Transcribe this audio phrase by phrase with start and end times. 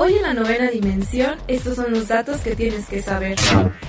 [0.00, 3.36] Hoy en la novena dimensión, estos son los datos que tienes que saber.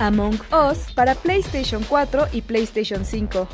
[0.00, 3.48] Among Us para PlayStation 4 y PlayStation 5.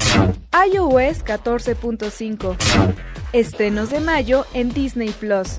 [0.72, 2.56] iOS 14.5.
[3.34, 5.58] Estrenos de mayo en Disney Plus.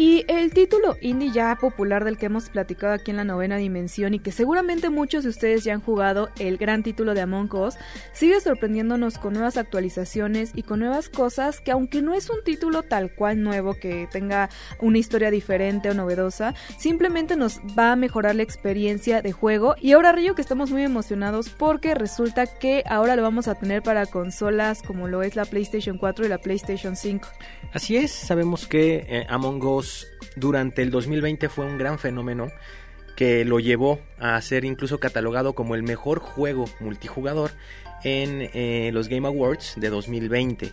[0.00, 4.14] Y el título indie ya popular del que hemos platicado aquí en la novena dimensión
[4.14, 7.74] y que seguramente muchos de ustedes ya han jugado, el gran título de Among Us,
[8.14, 12.82] sigue sorprendiéndonos con nuevas actualizaciones y con nuevas cosas que aunque no es un título
[12.82, 14.48] tal cual nuevo que tenga
[14.80, 19.74] una historia diferente o novedosa, simplemente nos va a mejorar la experiencia de juego.
[19.82, 23.82] Y ahora Río que estamos muy emocionados porque resulta que ahora lo vamos a tener
[23.82, 27.28] para consolas como lo es la PlayStation 4 y la PlayStation 5.
[27.72, 32.50] Así es, sabemos que eh, Among Us durante el 2020 fue un gran fenómeno
[33.14, 37.52] que lo llevó a ser incluso catalogado como el mejor juego multijugador
[38.04, 40.72] en eh, los Game Awards de 2020.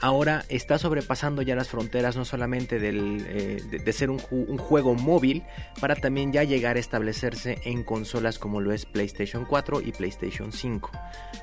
[0.00, 4.94] Ahora está sobrepasando ya las fronteras no solamente del, eh, de, ser un, un, juego
[4.94, 5.42] móvil,
[5.80, 10.52] para también ya llegar a establecerse en consolas como lo es PlayStation 4 y PlayStation
[10.52, 10.90] 5.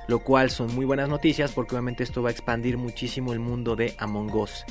[0.08, 3.76] Lo cual son muy buenas noticias porque obviamente esto va a expandir muchísimo el mundo
[3.76, 4.64] de Among Us.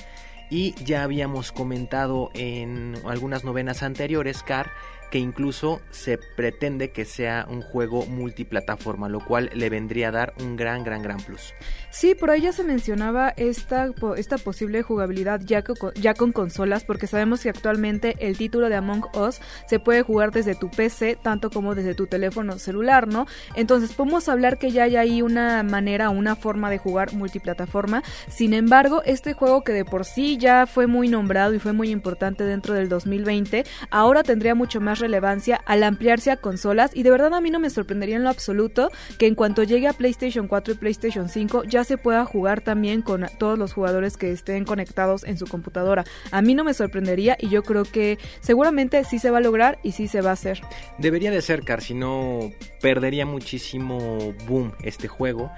[0.51, 4.71] Y ya habíamos comentado en algunas novenas anteriores, Car,
[5.15, 10.35] que incluso se pretende que sea un juego multiplataforma, lo cual le vendría a dar
[10.41, 11.55] un gran, gran, gran plus.
[11.91, 16.83] Sí, por ahí ya se mencionaba esta, esta posible jugabilidad ya con, ya con consolas,
[16.83, 21.17] porque sabemos que actualmente el título de Among Us se puede jugar desde tu PC,
[21.23, 23.29] tanto como desde tu teléfono celular, ¿no?
[23.55, 28.03] Entonces podemos hablar que ya hay ahí una manera, una forma de jugar multiplataforma.
[28.29, 31.91] Sin embargo, este juego que de por sí ya fue muy nombrado y fue muy
[31.91, 37.11] importante dentro del 2020, ahora tendría mucho más relevancia al ampliarse a consolas y de
[37.11, 40.49] verdad a mí no me sorprendería en lo absoluto que en cuanto llegue a PlayStation
[40.49, 44.65] 4 y PlayStation 5 ya se pueda jugar también con todos los jugadores que estén
[44.65, 46.05] conectados en su computadora.
[46.31, 49.79] A mí no me sorprendería y yo creo que seguramente sí se va a lograr
[49.83, 50.63] y sí se va a hacer.
[50.99, 52.51] Debería de ser, Car, si no
[52.81, 55.51] perdería muchísimo boom este juego,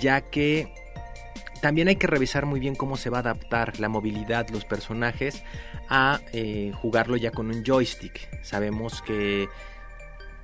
[0.00, 0.72] ya que
[1.60, 5.42] también hay que revisar muy bien cómo se va a adaptar la movilidad, los personajes,
[5.88, 8.28] a eh, jugarlo ya con un joystick.
[8.42, 9.48] Sabemos que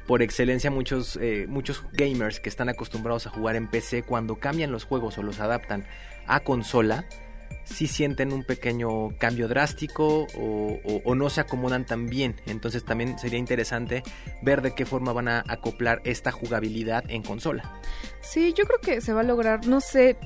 [0.07, 4.73] por excelencia muchos, eh, muchos gamers que están acostumbrados a jugar en PC, cuando cambian
[4.73, 5.85] los juegos o los adaptan
[6.27, 7.05] a consola,
[7.65, 12.37] sí sienten un pequeño cambio drástico o, o, no se acomodan tan bien.
[12.47, 14.03] Entonces también sería interesante
[14.43, 17.81] ver de qué forma van a acoplar esta jugabilidad en consola.
[18.21, 20.17] Sí, yo creo que se va a lograr, no sé,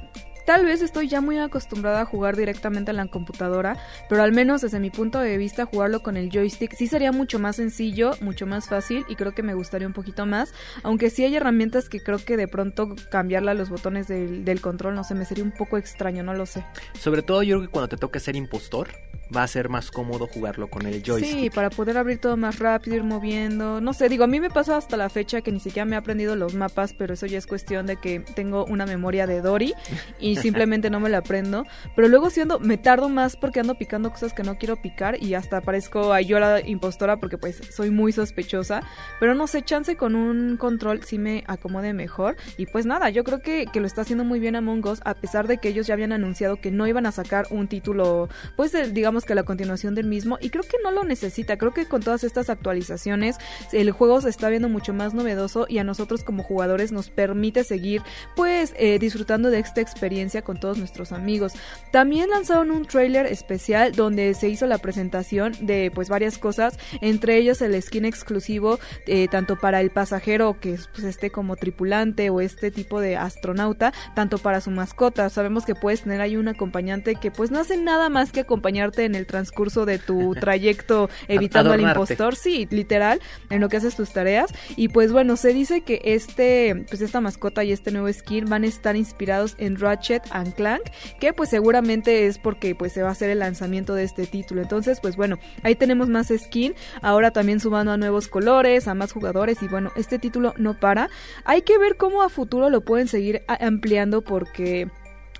[0.47, 3.77] Tal vez estoy ya muy acostumbrada a jugar directamente en la computadora,
[4.09, 7.39] pero al menos desde mi punto de vista jugarlo con el joystick sí sería mucho
[7.39, 11.25] más sencillo, mucho más fácil y creo que me gustaría un poquito más, aunque sí
[11.25, 15.05] hay herramientas que creo que de pronto cambiarle a los botones del, del control, no
[15.05, 16.65] sé, me sería un poco extraño, no lo sé.
[16.99, 18.89] Sobre todo yo creo que cuando te toque ser impostor,
[19.35, 21.39] va a ser más cómodo jugarlo con el joystick.
[21.39, 23.81] Sí, para poder abrir todo más rápido, ir moviendo.
[23.81, 25.99] No sé, digo, a mí me pasa hasta la fecha que ni siquiera me he
[25.99, 29.75] aprendido los mapas, pero eso ya es cuestión de que tengo una memoria de Dory
[30.19, 31.65] y simplemente no me la aprendo.
[31.97, 35.35] Pero luego siendo, me tardo más porque ando picando cosas que no quiero picar y
[35.35, 38.83] hasta parezco a yo la impostora porque pues soy muy sospechosa.
[39.21, 42.37] Pero no sé, chance con un control sí me acomode mejor.
[42.57, 45.15] Y pues nada, yo creo que, que lo está haciendo muy bien Among Us, a
[45.15, 48.73] pesar de que ellos ya habían anunciado que no iban a sacar un título, pues
[48.93, 52.03] digamos que la continuación del mismo y creo que no lo necesita, creo que con
[52.03, 53.37] todas estas actualizaciones
[53.73, 57.65] el juego se está viendo mucho más novedoso y a nosotros como jugadores nos permite
[57.65, 58.03] seguir
[58.37, 61.53] pues eh, disfrutando de esta experiencia con todos nuestros amigos.
[61.91, 67.37] También lanzaron un trailer especial donde se hizo la presentación de pues varias cosas, entre
[67.37, 72.41] ellos el skin exclusivo eh, tanto para el pasajero que pues, esté como tripulante o
[72.41, 75.29] este tipo de astronauta, tanto para su mascota.
[75.31, 79.02] Sabemos que puedes tener ahí un acompañante que pues no hace nada más que acompañarte
[79.05, 83.21] en el transcurso de tu trayecto evitando al impostor, sí, literal,
[83.51, 84.53] en lo que haces tus tareas.
[84.77, 88.65] Y pues bueno, se dice que este, pues esta mascota y este nuevo skin van
[88.65, 90.83] a estar inspirados en Ratchet and Clank,
[91.21, 94.63] que pues seguramente es porque pues se va a hacer el lanzamiento de este título.
[94.63, 99.13] Entonces, pues bueno, ahí tenemos más skin, ahora también sumando a nuevos colores, a más
[99.13, 101.11] jugadores y bueno, este título no para.
[101.45, 104.89] Hay que ver cómo a futuro lo pueden seguir ampliando porque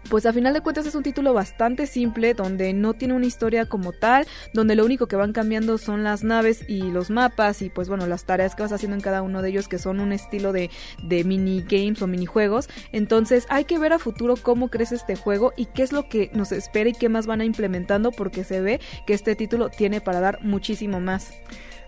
[0.09, 3.67] pues a final de cuentas es un título bastante simple, donde no tiene una historia
[3.67, 7.71] como tal, donde lo único que van cambiando son las naves y los mapas y
[7.71, 10.13] pues bueno, las tareas que vas haciendo en cada uno de ellos que son un
[10.13, 10.71] estilo de,
[11.03, 12.69] de minigames o minijuegos.
[12.93, 16.31] Entonces hay que ver a futuro cómo crece este juego y qué es lo que
[16.35, 20.01] nos espera y qué más van a implementando porque se ve que este título tiene
[20.01, 21.33] para dar muchísimo más.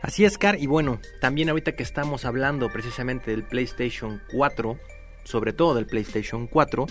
[0.04, 4.78] Así es, Car, y bueno, también ahorita que estamos hablando precisamente del PlayStation 4,
[5.24, 6.86] sobre todo del PlayStation 4,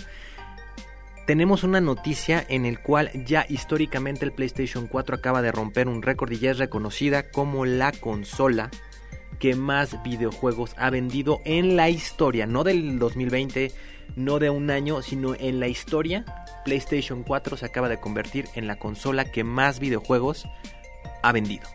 [1.26, 6.02] tenemos una noticia en el cual ya históricamente el PlayStation 4 acaba de romper un
[6.02, 8.70] récord y ya es reconocida como la consola
[9.38, 13.72] que más videojuegos ha vendido en la historia, no del 2020,
[14.16, 16.24] no de un año, sino en la historia.
[16.64, 20.46] PlayStation 4 se acaba de convertir en la consola que más videojuegos
[21.22, 21.68] ha vendido.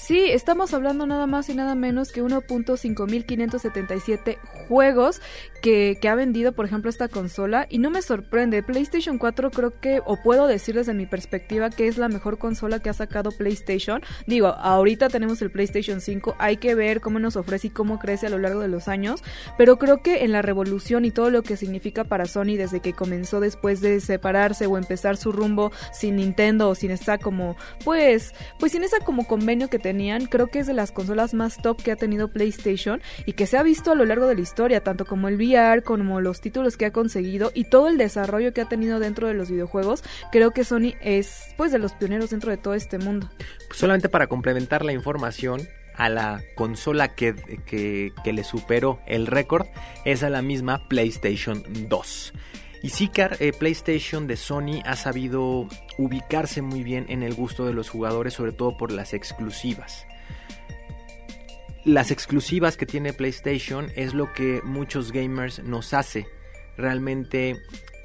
[0.00, 5.20] Sí, estamos hablando nada más y nada menos que 1.5577 juegos
[5.60, 7.66] que, ha vendido, por ejemplo, esta consola.
[7.68, 8.62] Y no me sorprende.
[8.62, 12.78] PlayStation 4 creo que, o puedo decir desde mi perspectiva, que es la mejor consola
[12.78, 14.00] que ha sacado PlayStation.
[14.26, 16.34] Digo, ahorita tenemos el PlayStation 5.
[16.38, 19.22] Hay que ver cómo nos ofrece y cómo crece a lo largo de los años.
[19.58, 22.94] Pero creo que en la revolución y todo lo que significa para Sony desde que
[22.94, 27.54] comenzó después de separarse o empezar su rumbo sin Nintendo o sin esa como,
[27.84, 29.78] pues, pues sin esa como convenio que
[30.28, 33.56] creo que es de las consolas más top que ha tenido PlayStation y que se
[33.56, 36.76] ha visto a lo largo de la historia, tanto como el VR, como los títulos
[36.76, 40.52] que ha conseguido y todo el desarrollo que ha tenido dentro de los videojuegos, creo
[40.52, 43.28] que Sony es pues de los pioneros dentro de todo este mundo.
[43.72, 47.34] solamente para complementar la información, a la consola que,
[47.66, 49.66] que, le superó el récord
[50.06, 52.32] es a la misma PlayStation 2.
[52.82, 55.68] Y sí, eh, PlayStation de Sony ha sabido
[55.98, 60.06] ubicarse muy bien en el gusto de los jugadores, sobre todo por las exclusivas.
[61.84, 66.26] Las exclusivas que tiene PlayStation es lo que muchos gamers nos hace
[66.76, 67.56] realmente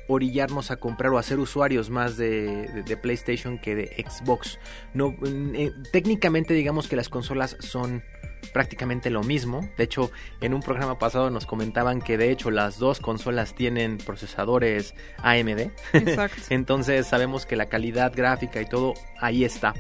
[0.08, 4.60] orillarnos a comprar o a ser usuarios más de, PlayStation que de Xbox.
[4.94, 8.04] No, eh, técnicamente digamos que las consolas son
[8.54, 9.68] prácticamente lo mismo.
[9.78, 10.12] De hecho,
[10.42, 15.72] en un programa pasado nos comentaban que de hecho las dos consolas tienen procesadores AMD.
[15.94, 16.42] Exacto.
[16.50, 19.74] Entonces sabemos que la calidad gráfica y todo ahí está.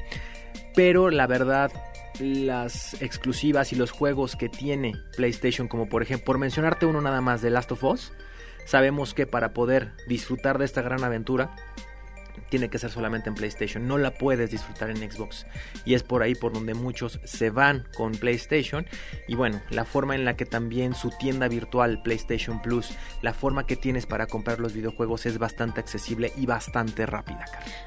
[0.75, 1.71] Pero la verdad,
[2.19, 7.21] las exclusivas y los juegos que tiene PlayStation, como por ejemplo, por mencionarte uno nada
[7.21, 8.11] más de Last of Us,
[8.65, 11.55] sabemos que para poder disfrutar de esta gran aventura
[12.49, 15.45] tiene que ser solamente en PlayStation, no la puedes disfrutar en Xbox.
[15.85, 18.85] Y es por ahí por donde muchos se van con PlayStation.
[19.27, 22.91] Y bueno, la forma en la que también su tienda virtual PlayStation Plus,
[23.21, 27.45] la forma que tienes para comprar los videojuegos es bastante accesible y bastante rápida.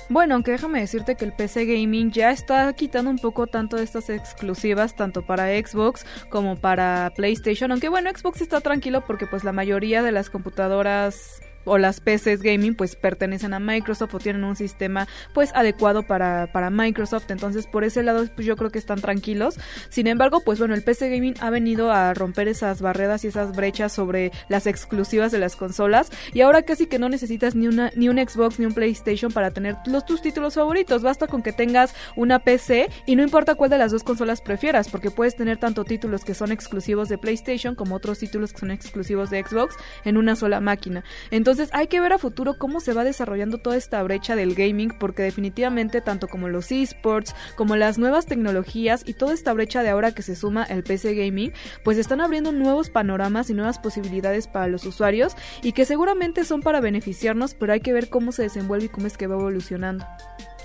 [0.08, 3.84] Bueno, aunque déjame decirte que el PC Gaming ya está quitando un poco tanto de
[3.84, 7.70] estas exclusivas, tanto para Xbox como para PlayStation.
[7.72, 12.42] Aunque bueno, Xbox está tranquilo porque pues la mayoría de las computadoras o las PCs
[12.42, 17.30] gaming pues pertenecen a Microsoft o tienen un sistema pues adecuado para, para Microsoft.
[17.30, 19.58] Entonces por ese lado pues yo creo que están tranquilos.
[19.88, 23.54] Sin embargo pues bueno el PC gaming ha venido a romper esas barreras y esas
[23.54, 27.90] brechas sobre las exclusivas de las consolas y ahora casi que no necesitas ni una
[27.94, 31.02] ni un Xbox ni un PlayStation para tener los tus títulos favoritos.
[31.02, 34.88] Basta con que tengas una PC y no importa cuál de las dos consolas prefieras
[34.88, 38.70] porque puedes tener tanto títulos que son exclusivos de PlayStation como otros títulos que son
[38.70, 41.04] exclusivos de Xbox en una sola máquina.
[41.30, 44.54] Entonces entonces hay que ver a futuro cómo se va desarrollando toda esta brecha del
[44.54, 49.82] gaming porque definitivamente tanto como los esports, como las nuevas tecnologías y toda esta brecha
[49.82, 53.80] de ahora que se suma el PC gaming, pues están abriendo nuevos panoramas y nuevas
[53.80, 58.30] posibilidades para los usuarios y que seguramente son para beneficiarnos, pero hay que ver cómo
[58.30, 60.06] se desenvuelve y cómo es que va evolucionando.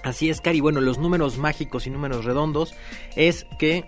[0.04, 0.60] Así es, Cari.
[0.60, 2.76] Bueno, los números mágicos y números redondos
[3.16, 3.86] es que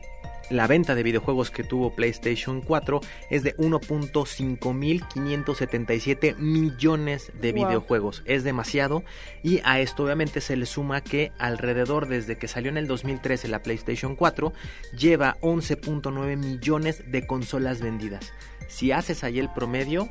[0.49, 8.23] la venta de videojuegos que tuvo PlayStation 4 es de 1.5577 millones de videojuegos.
[8.25, 9.03] Es demasiado
[9.43, 13.47] y a esto obviamente se le suma que alrededor desde que salió en el 2013
[13.47, 14.53] la PlayStation 4
[14.97, 18.31] lleva 11.9 millones de consolas vendidas.
[18.67, 20.09] Si haces ahí el promedio,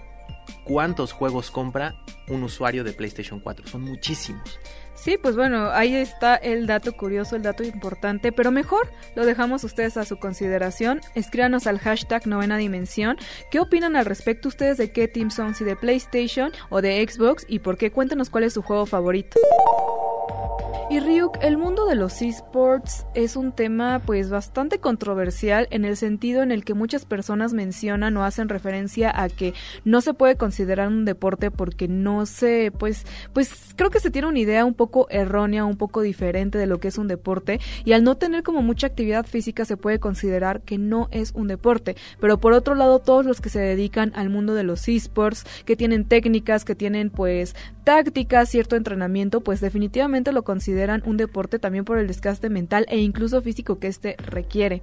[0.65, 1.97] ¿cuántos juegos compra
[2.29, 3.67] un usuario de PlayStation 4?
[3.67, 4.59] Son muchísimos.
[4.95, 9.65] Sí, pues bueno, ahí está el dato curioso, el dato importante, pero mejor lo dejamos
[9.65, 11.01] ustedes a su consideración.
[11.15, 13.17] Escríbanos al hashtag novena dimensión.
[13.51, 15.55] ¿Qué opinan al respecto ustedes de qué team son?
[15.55, 17.91] Si de PlayStation o de Xbox y por qué?
[17.91, 19.39] Cuéntanos cuál es su juego favorito.
[20.91, 25.97] Y Ryuk, el mundo de los esports es un tema pues bastante controversial en el
[25.97, 30.37] sentido en el que muchas personas mencionan o hacen referencia a que no se puede
[30.37, 34.75] considerar un deporte porque no se pues pues creo que se tiene una idea un
[34.75, 37.61] poco errónea, un poco diferente de lo que es un deporte.
[37.87, 41.49] Y al no tener como mucha actividad física se puede considerar que no es un
[41.49, 45.47] deporte, pero por otro lado todos los que se dedican al mundo de los esports,
[45.65, 50.75] que tienen técnicas, que tienen pues tácticas, cierto entrenamiento, pues definitivamente lo consideran
[51.05, 54.83] un deporte también por el desgaste mental e incluso físico que este requiere.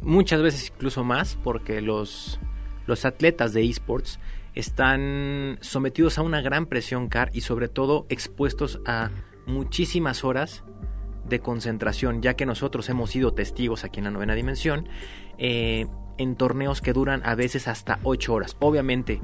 [0.00, 2.40] Muchas veces incluso más porque los,
[2.86, 4.18] los atletas de esports
[4.54, 9.10] están sometidos a una gran presión CAR y sobre todo expuestos a
[9.46, 10.64] muchísimas horas
[11.28, 14.88] de concentración, ya que nosotros hemos sido testigos aquí en la novena dimensión
[15.38, 15.86] eh,
[16.18, 18.56] en torneos que duran a veces hasta 8 horas.
[18.60, 19.20] Obviamente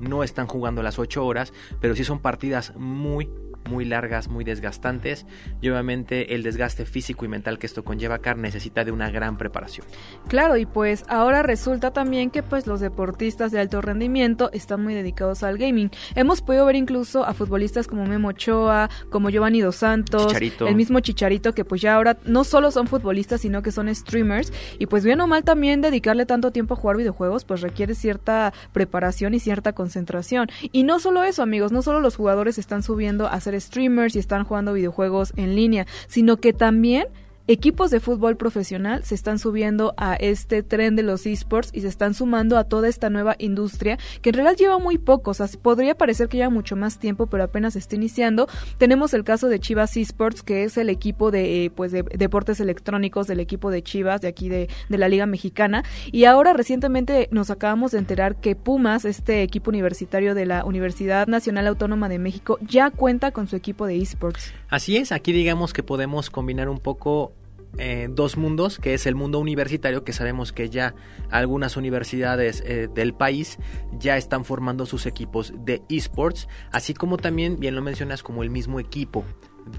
[0.00, 3.30] no están jugando las 8 horas, pero sí son partidas muy,
[3.68, 5.26] muy largas, muy desgastantes
[5.60, 9.38] y obviamente el desgaste físico y mental que esto conlleva CAR necesita de una gran
[9.38, 9.86] preparación.
[10.28, 14.94] Claro, y pues ahora resulta también que pues los deportistas de alto rendimiento están muy
[14.94, 15.90] dedicados al gaming.
[16.14, 20.66] Hemos podido ver incluso a futbolistas como Memo Ochoa, como Giovanni Dos Santos, Chicharito.
[20.66, 24.52] el mismo Chicharito que pues ya ahora no solo son futbolistas, sino que son streamers
[24.78, 28.52] y pues bien o mal también dedicarle tanto tiempo a jugar videojuegos pues requiere cierta
[28.72, 30.48] preparación y cierta concentración.
[30.72, 34.44] Y no solo eso, amigos, no solo los jugadores están subiendo a streamers y están
[34.44, 37.06] jugando videojuegos en línea, sino que también
[37.48, 41.88] equipos de fútbol profesional se están subiendo a este tren de los esports y se
[41.88, 45.46] están sumando a toda esta nueva industria que en realidad lleva muy poco, o sea,
[45.62, 48.48] podría parecer que lleva mucho más tiempo, pero apenas está iniciando.
[48.78, 52.60] Tenemos el caso de Chivas Esports, que es el equipo de, eh, pues, de deportes
[52.60, 57.28] electrónicos del equipo de Chivas, de aquí de, de la Liga Mexicana, y ahora recientemente
[57.30, 62.18] nos acabamos de enterar que Pumas, este equipo universitario de la Universidad Nacional Autónoma de
[62.18, 64.52] México, ya cuenta con su equipo de esports.
[64.68, 67.32] Así es, aquí digamos que podemos combinar un poco
[67.78, 70.94] eh, dos mundos, que es el mundo universitario, que sabemos que ya
[71.30, 73.58] algunas universidades eh, del país
[73.98, 78.50] ya están formando sus equipos de esports, así como también, bien lo mencionas, como el
[78.50, 79.24] mismo equipo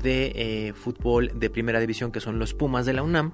[0.04, 3.32] de eh, fútbol de primera división que son los Pumas de la UNAM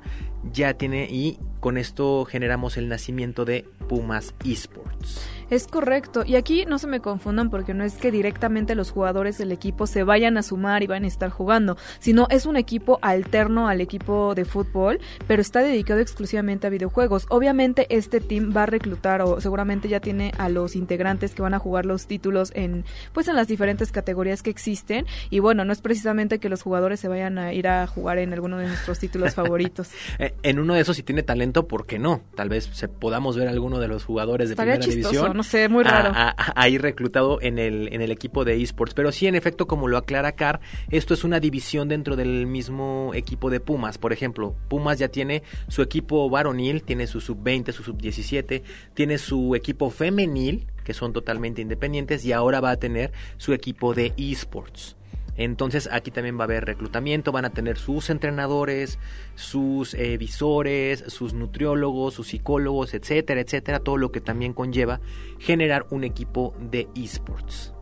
[0.51, 5.27] ya tiene y con esto generamos el nacimiento de Pumas Esports.
[5.53, 6.23] Es correcto.
[6.25, 9.85] Y aquí no se me confundan porque no es que directamente los jugadores del equipo
[9.85, 13.79] se vayan a sumar y van a estar jugando, sino es un equipo alterno al
[13.79, 17.27] equipo de fútbol, pero está dedicado exclusivamente a videojuegos.
[17.29, 21.53] Obviamente este team va a reclutar o seguramente ya tiene a los integrantes que van
[21.53, 22.83] a jugar los títulos en
[23.13, 26.99] pues en las diferentes categorías que existen y bueno, no es precisamente que los jugadores
[26.99, 29.91] se vayan a ir a jugar en alguno de nuestros títulos favoritos.
[30.17, 32.21] Eh, en uno de esos si tiene talento, ¿por qué no?
[32.33, 35.42] Tal vez se podamos ver alguno de los jugadores de Estaría primera chistoso, división no
[35.43, 36.09] sé, muy raro.
[36.13, 38.93] a- a- ahí reclutado en el, en el equipo de esports.
[38.93, 40.59] Pero sí, en efecto, como lo aclara Car,
[40.89, 43.97] esto es una división dentro del mismo equipo de Pumas.
[43.97, 49.55] Por ejemplo, Pumas ya tiene su equipo varonil, tiene su sub-20, su sub-17, tiene su
[49.55, 54.95] equipo femenil, que son totalmente independientes, y ahora va a tener su equipo de esports.
[55.35, 58.99] Entonces aquí también va a haber reclutamiento, van a tener sus entrenadores,
[59.35, 64.99] sus eh, visores, sus nutriólogos, sus psicólogos, etcétera, etcétera, todo lo que también conlleva
[65.39, 67.73] generar un equipo de esports.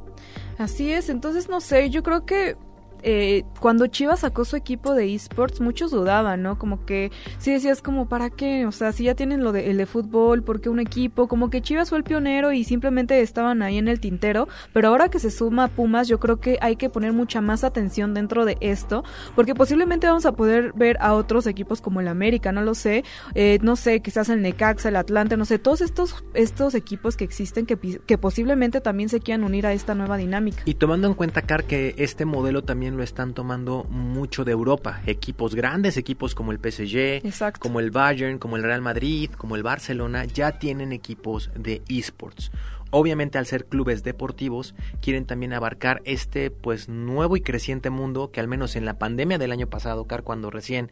[0.58, 2.55] Así es, entonces no sé, yo creo que
[3.03, 6.58] eh, cuando Chivas sacó su equipo de esports, muchos dudaban, ¿no?
[6.58, 8.65] Como que sí decías como, ¿para qué?
[8.65, 11.27] O sea, si ya tienen lo de, el de fútbol, ¿por qué un equipo?
[11.27, 15.10] Como que Chivas fue el pionero y simplemente estaban ahí en el tintero, pero ahora
[15.10, 18.58] que se suma Pumas, yo creo que hay que poner mucha más atención dentro de
[18.60, 19.03] esto,
[19.36, 23.03] porque posiblemente vamos a poder ver a otros equipos como el América, no lo sé,
[23.36, 27.24] eh, no sé, quizás el Necaxa, el Atlante, no sé, todos estos, estos equipos que
[27.24, 30.63] existen que, que posiblemente también se quieran unir a esta nueva dinámica.
[30.65, 35.01] Y tomando en cuenta, Car, que este modelo también lo están tomando mucho de Europa.
[35.05, 37.60] Equipos grandes, equipos como el PSG, Exacto.
[37.60, 42.51] como el Bayern, como el Real Madrid, como el Barcelona, ya tienen equipos de esports.
[42.93, 48.41] Obviamente al ser clubes deportivos quieren también abarcar este pues nuevo y creciente mundo que
[48.41, 50.91] al menos en la pandemia del año pasado, Car, cuando recién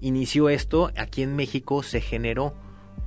[0.00, 2.54] inició esto, aquí en México se generó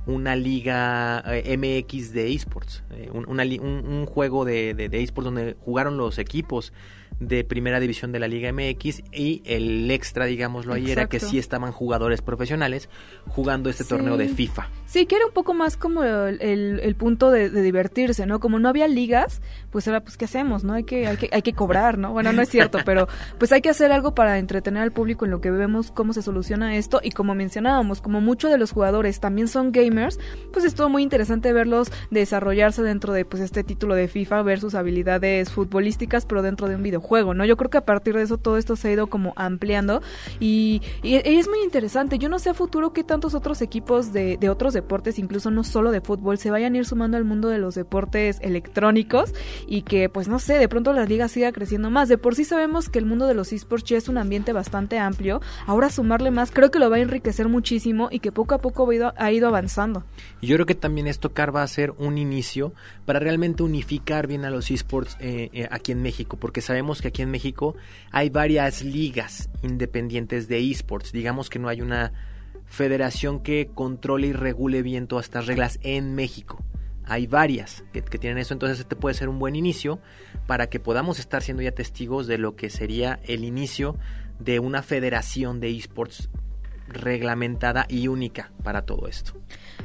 [0.06, 5.96] una liga eh, MX de esports, eh, un, juego de, de- de esports donde jugaron
[5.96, 6.74] los equipos
[7.20, 11.38] de primera división de la Liga MX y el extra, digámoslo ahí, era que sí
[11.38, 12.88] estaban jugadores profesionales
[13.28, 13.88] jugando este Sí.
[13.90, 14.68] torneo de FIFA.
[14.94, 18.38] Sí, que era un poco más como el, el- el punto de, de divertirse, ¿no?
[18.38, 20.72] Como no había ligas, pues ahora, pues, ¿qué hacemos, no?
[20.74, 22.12] Hay que, hay que, hay que cobrar, ¿no?
[22.12, 25.32] Bueno, no es cierto, pero pues hay que hacer algo para entretener al público en
[25.32, 29.18] lo que vemos cómo se soluciona esto y como mencionábamos, como muchos de los jugadores
[29.18, 30.20] también son gamers,
[30.52, 34.76] pues estuvo muy interesante verlos desarrollarse dentro de pues este título de FIFA, ver sus
[34.76, 37.44] habilidades futbolísticas, pero dentro de un videojuego, ¿no?
[37.44, 40.02] Yo creo que a partir de eso todo esto se ha ido como ampliando
[40.38, 42.16] y, es muy interesante.
[42.20, 44.83] Yo no sé a futuro qué tantos otros equipos de, de otros deportes,
[45.16, 48.38] incluso no solo de fútbol, se vayan a ir sumando al mundo de los deportes
[48.40, 49.32] electrónicos
[49.66, 52.08] y que pues no sé, de pronto la liga siga creciendo más.
[52.08, 54.98] De por sí sabemos que el mundo de los esports ya es un ambiente bastante
[54.98, 55.40] amplio.
[55.66, 58.88] Ahora sumarle más creo que lo va a enriquecer muchísimo y que poco a poco
[58.88, 60.04] ha ido, ha ido avanzando.
[60.40, 62.72] Y yo creo que también esto, Car, va a ser un inicio
[63.06, 67.08] para realmente unificar bien a los esports eh, eh, aquí en México, porque sabemos que
[67.08, 67.76] aquí en México
[68.10, 71.12] hay varias ligas independientes de esports.
[71.12, 72.12] Digamos que no hay una
[72.74, 76.62] federación que controle y regule bien todas estas reglas en México.
[77.06, 80.00] Hay varias que, tienen eso, entonces este puede ser un buen inicio
[80.46, 83.96] para que podamos estar siendo ya testigos de lo que sería el inicio
[84.38, 86.30] de una federación de esports
[86.88, 89.32] reglamentada y única para todo esto.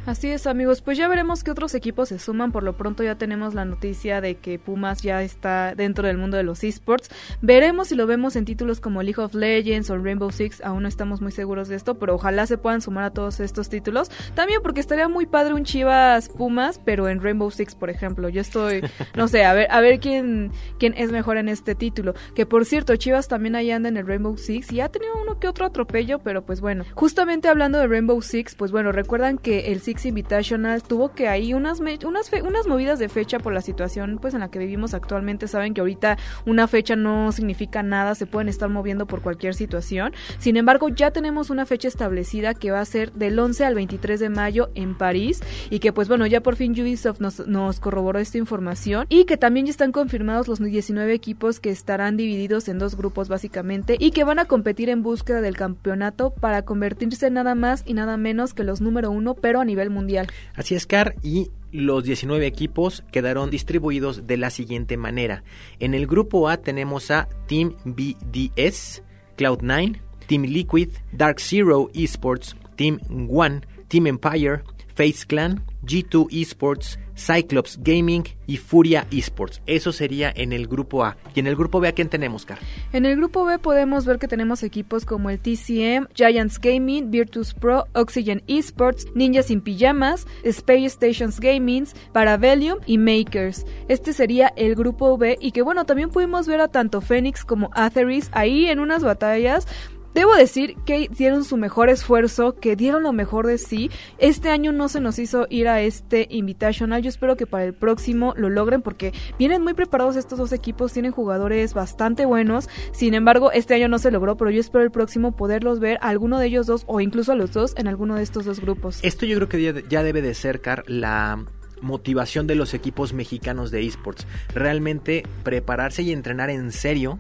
[0.06, 0.82] Así es, amigos.
[0.82, 2.52] Pues ya veremos qué otros equipos se suman.
[2.52, 6.38] Por lo pronto ya tenemos la noticia de que Pumas ya está dentro del mundo
[6.38, 7.10] de los esports.
[7.42, 10.62] Veremos si lo vemos en títulos como League of Legends o Rainbow Six.
[10.62, 13.70] Aún no estamos muy seguros de esto, pero ojalá se puedan sumar a todos estos
[13.70, 14.10] títulos.
[14.34, 18.30] También porque estaría muy padre un Chivas Pumas, pero en Rainbow Six, por ejemplo.
[18.30, 18.82] Yo estoy,
[19.16, 22.14] no sé, a ver, a ver quién, quién es mejor en este título.
[22.34, 25.40] Que por cierto, Chivas también ahí anda en el Rainbow Six y ha tenido uno
[25.40, 26.86] que otro atropello, pero pues bueno.
[26.96, 31.56] Justamente hablando de Rainbow Six, pues bueno, recuerdan que el Six Invitational tuvo que ahí
[31.56, 35.48] unas unas unas movidas de fecha por la situación pues en la que vivimos actualmente.
[35.48, 36.16] Saben que ahorita
[36.46, 40.14] una fecha no significa nada, se pueden estar moviendo por cualquier situación.
[40.38, 44.20] Sin embargo, ya tenemos una fecha establecida que va a ser del 11 al 23
[44.20, 45.42] de mayo en París
[45.72, 49.38] y que pues bueno, ya por fin Ubisoft nos, nos corroboró esta información y que
[49.38, 54.12] también ya están confirmados los 19 equipos que estarán divididos en dos grupos básicamente y
[54.12, 58.54] que van a competir en búsqueda del campeonato para convertirse nada más y nada menos
[58.54, 60.28] que los número uno, pero a nivel mundial.
[60.56, 65.44] Así es, Car, y los 19 equipos quedaron distribuidos de la siguiente manera.
[65.80, 69.04] En el grupo A tenemos a Team BDS,
[69.38, 74.64] Cloud9, Team Liquid, Dark Zero Esports, Team One, Team Empire,
[75.00, 79.62] Face Clan, G2 Esports, Cyclops Gaming y Furia Esports.
[79.66, 81.16] Eso sería en el grupo A.
[81.34, 82.58] Y en el grupo B, ¿a quién tenemos, Car?
[82.92, 87.54] En el grupo B podemos ver que tenemos equipos como el TCM, Giants Gaming, Virtus
[87.54, 93.66] Pro, Oxygen Esports, Ninjas sin Pijamas, Space Stations Gaming, Parabellum y Makers.
[93.88, 97.70] Este sería el grupo B y que bueno, también pudimos ver a tanto Phoenix como
[97.74, 99.66] Atheris ahí en unas batallas
[100.14, 103.92] Debo decir que dieron su mejor esfuerzo, que dieron lo mejor de sí.
[104.18, 107.02] Este año no se nos hizo ir a este Invitational.
[107.02, 110.94] Yo espero que para el próximo lo logren porque vienen muy preparados estos dos equipos,
[110.94, 112.70] tienen jugadores bastante buenos.
[112.92, 116.10] Sin embargo, este año no se logró, pero yo espero el próximo poderlos ver a
[116.10, 119.00] alguno de ellos dos o incluso a los dos en alguno de estos dos grupos.
[119.04, 121.46] Esto yo creo que ya debe de cercar la
[121.82, 124.28] motivación de los equipos mexicanos de esports.
[124.54, 127.20] Realmente prepararse y entrenar en serio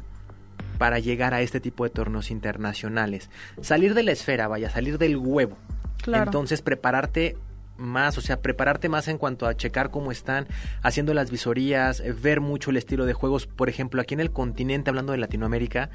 [0.79, 3.29] para llegar a este tipo de torneos internacionales.
[3.61, 5.57] Salir de la esfera, vaya, salir del huevo.
[6.07, 7.35] Entonces prepararte
[7.77, 10.47] más, o sea, prepararte más en cuanto a checar cómo están
[10.81, 14.31] haciendo las visorías, eh, ver mucho el estilo de juegos, por ejemplo, aquí en el
[14.31, 15.89] continente, hablando de Latinoamérica,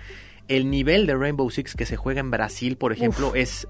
[0.49, 3.66] el nivel de Rainbow Six que se juega en Brasil, por ejemplo, es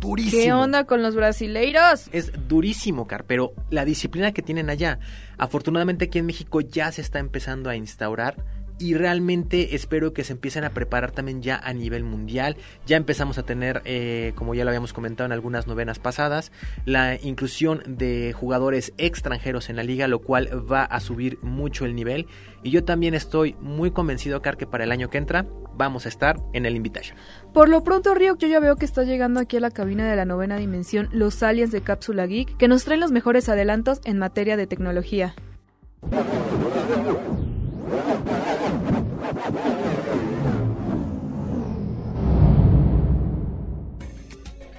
[0.00, 0.42] durísimo.
[0.42, 2.08] ¿Qué onda con los brasileiros?
[2.12, 4.98] Es durísimo, Car, pero la disciplina que tienen allá,
[5.38, 8.36] afortunadamente aquí en México ya se está empezando a instaurar
[8.82, 12.56] y realmente espero que se empiecen a preparar también ya a nivel mundial.
[12.84, 16.50] Ya empezamos a tener, eh, como ya lo habíamos comentado en algunas novenas pasadas,
[16.84, 21.94] la inclusión de jugadores extranjeros en la liga, lo cual va a subir mucho el
[21.94, 22.26] nivel.
[22.64, 26.08] Y yo también estoy muy convencido, Car, que para el año que entra vamos a
[26.08, 27.16] estar en el Invitation.
[27.54, 30.16] Por lo pronto, Ryok, yo ya veo que está llegando aquí a la cabina de
[30.16, 34.18] la novena dimensión los aliens de Cápsula Geek, que nos traen los mejores adelantos en
[34.18, 35.34] materia de tecnología.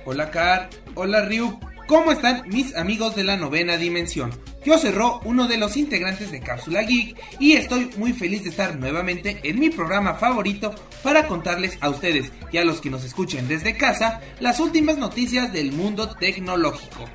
[0.06, 4.32] Hola Car, hola Ryu, ¿cómo están mis amigos de la novena dimensión?
[4.66, 8.76] Yo cerró uno de los integrantes de Cápsula Geek y estoy muy feliz de estar
[8.76, 13.48] nuevamente en mi programa favorito para contarles a ustedes y a los que nos escuchen
[13.48, 17.06] desde casa las últimas noticias del mundo tecnológico.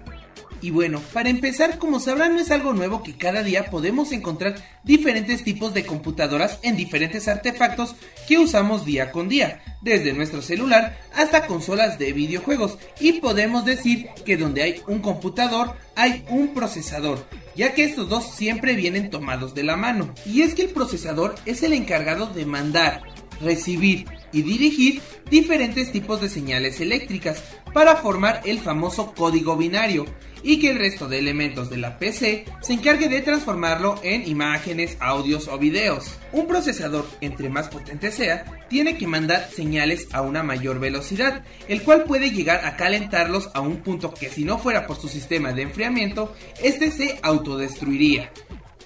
[0.61, 4.57] Y bueno, para empezar, como sabrán, no es algo nuevo que cada día podemos encontrar
[4.83, 7.95] diferentes tipos de computadoras en diferentes artefactos
[8.27, 12.79] que usamos día con día, desde nuestro celular hasta consolas de videojuegos.
[13.01, 18.33] Y podemos decir que donde hay un computador hay un procesador, ya que estos dos
[18.33, 20.15] siempre vienen tomados de la mano.
[20.25, 23.03] Y es que el procesador es el encargado de mandar,
[23.41, 30.07] recibir y dirigir diferentes tipos de señales eléctricas para formar el famoso código binario
[30.43, 34.97] y que el resto de elementos de la PC se encargue de transformarlo en imágenes,
[35.01, 36.17] audios o videos.
[36.33, 41.83] Un procesador, entre más potente sea, tiene que mandar señales a una mayor velocidad, el
[41.83, 45.53] cual puede llegar a calentarlos a un punto que si no fuera por su sistema
[45.53, 48.31] de enfriamiento, este se autodestruiría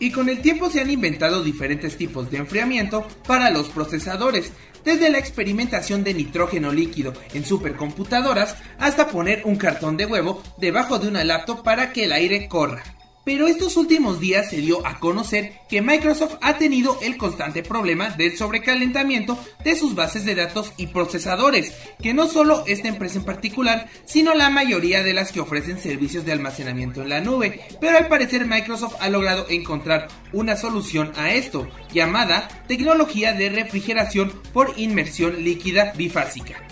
[0.02, 4.50] y con el tiempo se han inventado diferentes tipos de enfriamiento para los procesadores,
[4.84, 10.98] desde la experimentación de nitrógeno líquido en supercomputadoras hasta poner un cartón de huevo debajo
[10.98, 12.82] de una laptop para que el aire corra.
[13.24, 18.10] Pero estos últimos días se dio a conocer que Microsoft ha tenido el constante problema
[18.10, 23.24] del sobrecalentamiento de sus bases de datos y procesadores, que no solo esta empresa en
[23.24, 27.96] particular, sino la mayoría de las que ofrecen servicios de almacenamiento en la nube, pero
[27.96, 34.74] al parecer Microsoft ha logrado encontrar una solución a esto, llamada tecnología de refrigeración por
[34.76, 36.71] inmersión líquida bifásica.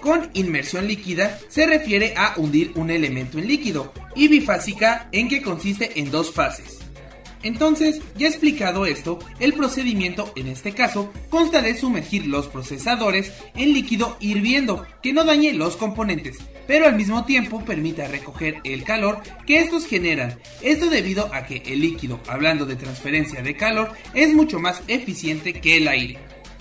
[0.00, 5.42] Con inmersión líquida se refiere a hundir un elemento en líquido y bifásica en que
[5.42, 6.78] consiste en dos fases.
[7.42, 13.72] Entonces, ya explicado esto, el procedimiento en este caso consta de sumergir los procesadores en
[13.72, 19.20] líquido hirviendo que no dañe los componentes, pero al mismo tiempo permita recoger el calor
[19.46, 20.38] que estos generan.
[20.62, 25.52] Esto debido a que el líquido, hablando de transferencia de calor, es mucho más eficiente
[25.52, 26.18] que el aire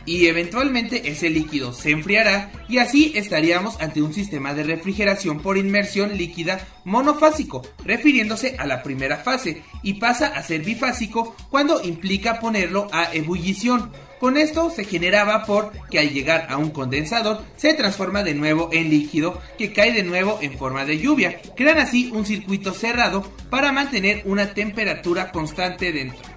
[0.08, 5.58] y eventualmente ese líquido se enfriará y así estaríamos ante un sistema de refrigeración por
[5.58, 12.40] inmersión líquida monofásico, refiriéndose a la primera fase, y pasa a ser bifásico cuando implica
[12.40, 13.92] ponerlo a ebullición.
[14.20, 18.70] Con esto se genera vapor que al llegar a un condensador se transforma de nuevo
[18.72, 21.40] en líquido que cae de nuevo en forma de lluvia.
[21.56, 26.37] Crean así un circuito cerrado para mantener una temperatura constante dentro.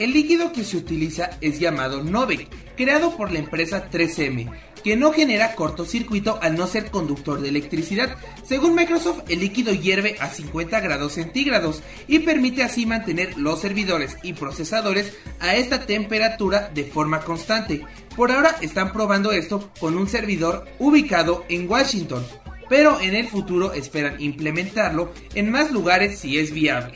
[0.00, 4.50] El líquido que se utiliza es llamado Novec, creado por la empresa 3M,
[4.82, 8.16] que no genera cortocircuito al no ser conductor de electricidad.
[8.42, 14.16] Según Microsoft, el líquido hierve a 50 grados centígrados y permite así mantener los servidores
[14.22, 17.82] y procesadores a esta temperatura de forma constante.
[18.16, 22.24] Por ahora están probando esto con un servidor ubicado en Washington,
[22.70, 26.94] pero en el futuro esperan implementarlo en más lugares si es viable.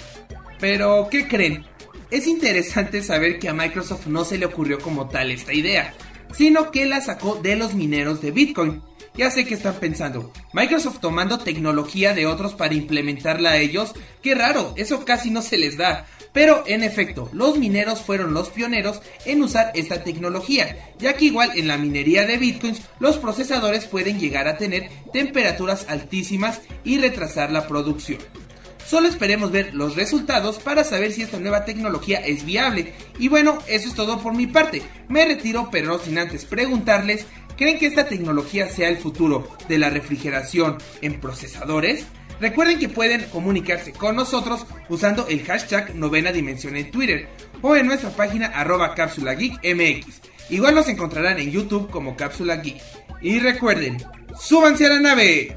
[0.58, 1.66] Pero, ¿qué creen?
[2.14, 5.92] Es interesante saber que a Microsoft no se le ocurrió como tal esta idea,
[6.32, 8.82] sino que la sacó de los mineros de Bitcoin.
[9.16, 14.36] Ya sé que están pensando, Microsoft tomando tecnología de otros para implementarla a ellos, qué
[14.36, 16.06] raro, eso casi no se les da.
[16.32, 21.50] Pero en efecto, los mineros fueron los pioneros en usar esta tecnología, ya que igual
[21.56, 27.50] en la minería de bitcoins los procesadores pueden llegar a tener temperaturas altísimas y retrasar
[27.50, 28.20] la producción.
[28.86, 32.92] Solo esperemos ver los resultados para saber si esta nueva tecnología es viable.
[33.18, 34.82] Y bueno, eso es todo por mi parte.
[35.08, 39.78] Me retiro, pero no sin antes preguntarles, ¿creen que esta tecnología sea el futuro de
[39.78, 42.04] la refrigeración en procesadores?
[42.40, 47.28] Recuerden que pueden comunicarse con nosotros usando el hashtag novena dimensión en Twitter
[47.62, 50.20] o en nuestra página arroba cápsula geek mx.
[50.50, 52.82] Igual nos encontrarán en YouTube como cápsula geek.
[53.22, 53.96] Y recuerden,
[54.38, 55.56] súbanse a la nave.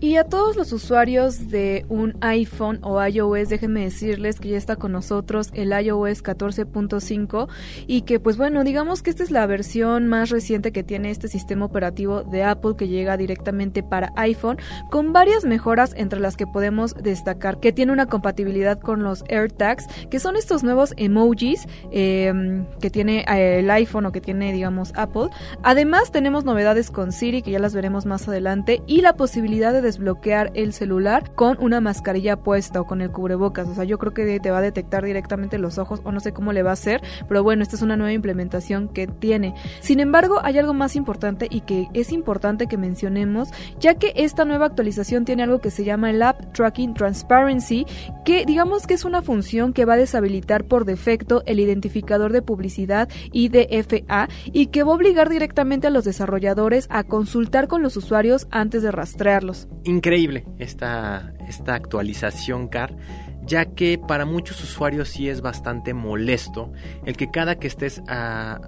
[0.00, 4.76] Y a todos los usuarios de un iPhone o iOS, déjenme decirles que ya está
[4.76, 7.48] con nosotros el iOS 14.5
[7.88, 11.26] y que pues bueno, digamos que esta es la versión más reciente que tiene este
[11.26, 14.58] sistema operativo de Apple que llega directamente para iPhone
[14.88, 19.84] con varias mejoras entre las que podemos destacar que tiene una compatibilidad con los AirTags,
[20.10, 24.92] que son estos nuevos emojis eh, que tiene eh, el iPhone o que tiene digamos
[24.94, 25.30] Apple.
[25.64, 29.87] Además tenemos novedades con Siri que ya las veremos más adelante y la posibilidad de
[29.88, 33.68] desbloquear el celular con una mascarilla puesta o con el cubrebocas.
[33.68, 36.32] O sea, yo creo que te va a detectar directamente los ojos o no sé
[36.32, 39.54] cómo le va a hacer, pero bueno, esta es una nueva implementación que tiene.
[39.80, 43.48] Sin embargo, hay algo más importante y que es importante que mencionemos,
[43.80, 47.86] ya que esta nueva actualización tiene algo que se llama el App Tracking Transparency,
[48.24, 52.42] que digamos que es una función que va a deshabilitar por defecto el identificador de
[52.42, 57.96] publicidad IDFA y que va a obligar directamente a los desarrolladores a consultar con los
[57.96, 62.96] usuarios antes de rastrearlos increíble esta, esta actualización CAR,
[63.44, 66.72] ya que para muchos usuarios sí es bastante molesto
[67.04, 68.60] el que cada que estés ah,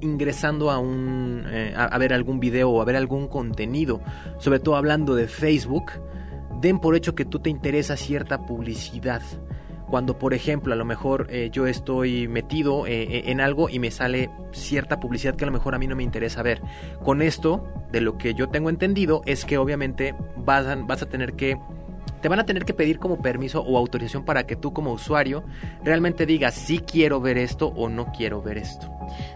[0.00, 4.02] ingresando a, un, eh, a, ver algún video o a ver algún contenido,
[4.38, 5.92] sobre todo hablando de Facebook,
[6.60, 9.22] den por hecho que tú te interesa cierta publicidad
[9.88, 13.90] cuando por ejemplo a lo mejor eh, yo estoy metido eh, en algo y me
[13.90, 16.60] sale cierta publicidad que a lo mejor a mí no me interesa ver.
[17.02, 21.06] Con esto, de lo que yo tengo entendido, es que obviamente vas a, vas a
[21.06, 21.58] tener que
[22.26, 25.44] te van a tener que pedir como permiso o autorización para que tú como usuario
[25.84, 28.90] realmente digas si quiero ver esto o no quiero ver esto.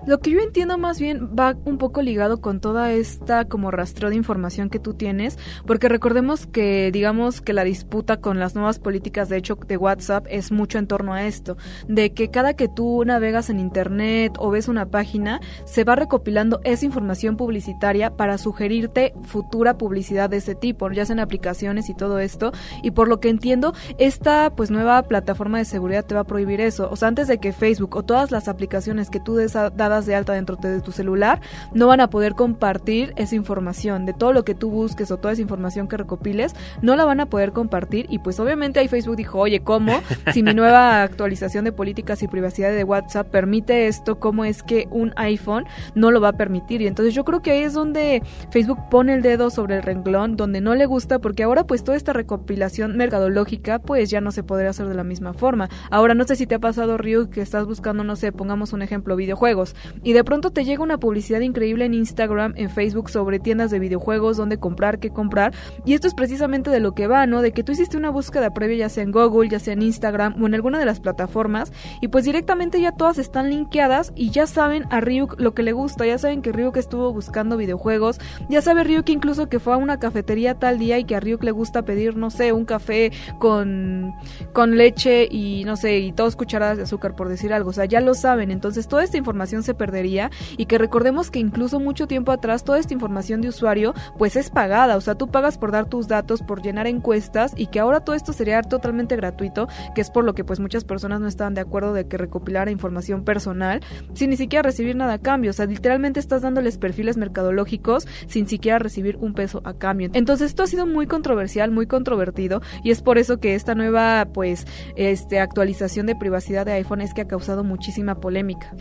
[0.07, 4.11] Lo que yo entiendo más bien va un poco ligado con toda esta como rastreo
[4.11, 8.81] de información que tú tienes, porque recordemos que digamos que la disputa con las nuevas
[8.81, 12.67] políticas de hecho de WhatsApp es mucho en torno a esto, de que cada que
[12.67, 18.37] tú navegas en internet o ves una página, se va recopilando esa información publicitaria para
[18.37, 23.21] sugerirte futura publicidad de ese tipo, ya sean aplicaciones y todo esto, y por lo
[23.21, 27.09] que entiendo, esta pues nueva plataforma de seguridad te va a prohibir eso, o sea,
[27.09, 30.57] antes de que Facebook o todas las aplicaciones que tú des dadas de alta dentro
[30.57, 31.41] de tu celular,
[31.73, 35.33] no van a poder compartir esa información de todo lo que tú busques o toda
[35.33, 39.17] esa información que recopiles, no la van a poder compartir y pues obviamente ahí Facebook
[39.17, 40.01] dijo, oye, ¿cómo?
[40.33, 44.89] Si mi nueva actualización de políticas y privacidad de WhatsApp permite esto, ¿cómo es que
[44.91, 45.65] un iPhone
[45.95, 46.83] no lo va a permitir?
[46.83, 50.37] Y entonces yo creo que ahí es donde Facebook pone el dedo sobre el renglón,
[50.37, 54.43] donde no le gusta, porque ahora pues toda esta recopilación mercadológica pues ya no se
[54.43, 55.69] podría hacer de la misma forma.
[55.91, 58.83] Ahora no sé si te ha pasado, Ryu, que estás buscando, no sé, pongamos un
[58.83, 63.39] ejemplo, videojuegos, y de pronto te llega una publicidad increíble en Instagram, en Facebook sobre
[63.39, 65.55] tiendas de videojuegos, donde comprar, qué comprar,
[65.85, 67.43] y esto es precisamente de lo que va, ¿no?
[67.43, 70.43] De que tú hiciste una búsqueda previa ya sea en Google, ya sea en Instagram
[70.43, 74.47] o en alguna de las plataformas, y pues directamente ya todas están linkeadas y ya
[74.47, 78.63] saben a Ryuk lo que le gusta, ya saben que Ryuk estuvo buscando videojuegos, ya
[78.63, 81.51] sabe Ryuk incluso que fue a una cafetería tal día y que a Ryuk le
[81.51, 84.15] gusta pedir, no sé, un café con,
[84.53, 87.85] con leche y no sé, y dos cucharadas de azúcar por decir algo, o sea,
[87.85, 90.31] ya lo saben, entonces toda esta información se perdería.
[90.57, 94.51] Y que recordemos que incluso mucho tiempo atrás toda esta información de usuario pues es
[94.51, 98.01] pagada, o sea, tú pagas por dar tus datos, por llenar encuestas y que ahora
[98.01, 101.55] todo esto sería totalmente gratuito, que es por lo que pues muchas personas no estaban
[101.55, 103.81] de acuerdo de que recopilara información personal
[104.15, 108.47] sin ni siquiera recibir nada a cambio, o sea, literalmente estás dándoles perfiles mercadológicos sin
[108.49, 110.11] siquiera recibir un peso a cambio.
[110.13, 112.40] Entonces esto ha sido muy controversial, muy controvertido
[112.83, 117.15] y es por eso que esta nueva pues este actualización de privacidad de iPhone es
[117.15, 118.75] que ha causado muchísima polémica.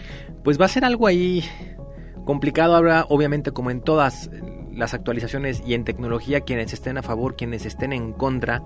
[0.44, 1.44] Pues va a ser algo ahí
[2.26, 4.30] complicado, habrá obviamente como en todas
[4.72, 8.64] las actualizaciones y en tecnología quienes estén a favor, quienes estén en contra.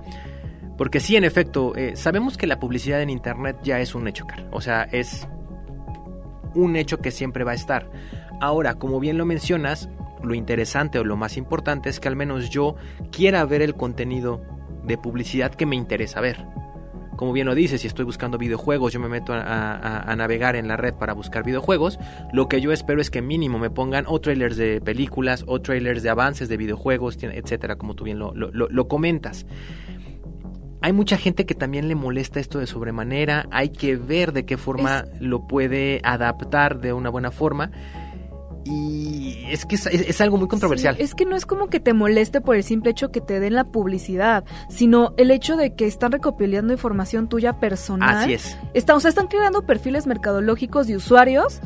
[0.78, 4.26] Porque sí, en efecto, eh, sabemos que la publicidad en Internet ya es un hecho,
[4.26, 4.48] Car.
[4.52, 5.28] O sea, es
[6.56, 7.90] un hecho que siempre va a estar.
[8.42, 9.90] Ahora, como bien lo mencionas,
[10.24, 12.76] lo interesante o lo más importante es que al menos yo
[13.12, 14.42] quiera ver el contenido
[14.86, 16.46] de publicidad que me interesa ver.
[17.16, 20.78] Como bien lo dice, si estoy buscando videojuegos, yo me meto a, navegar en la
[20.78, 22.00] red para buscar videojuegos.
[22.34, 26.02] Lo que yo espero es que mínimo me pongan o trailers de películas o trailers
[26.02, 29.46] de avances de videojuegos, etcétera, como tú bien lo, lo comentas.
[30.82, 33.48] Hay mucha gente que también le molesta esto de sobremanera.
[33.52, 37.72] Hay que ver de qué forma lo puede adaptar de una buena forma.
[38.66, 40.96] Y es que es, algo muy controversial.
[41.00, 43.56] es que no es como que te moleste por el simple hecho que te den
[43.56, 48.16] la publicidad, sino el hecho de que están recopilando información tuya personal.
[48.16, 48.58] Así es.
[48.90, 51.62] o sea, están creando perfiles mercadológicos de usuarios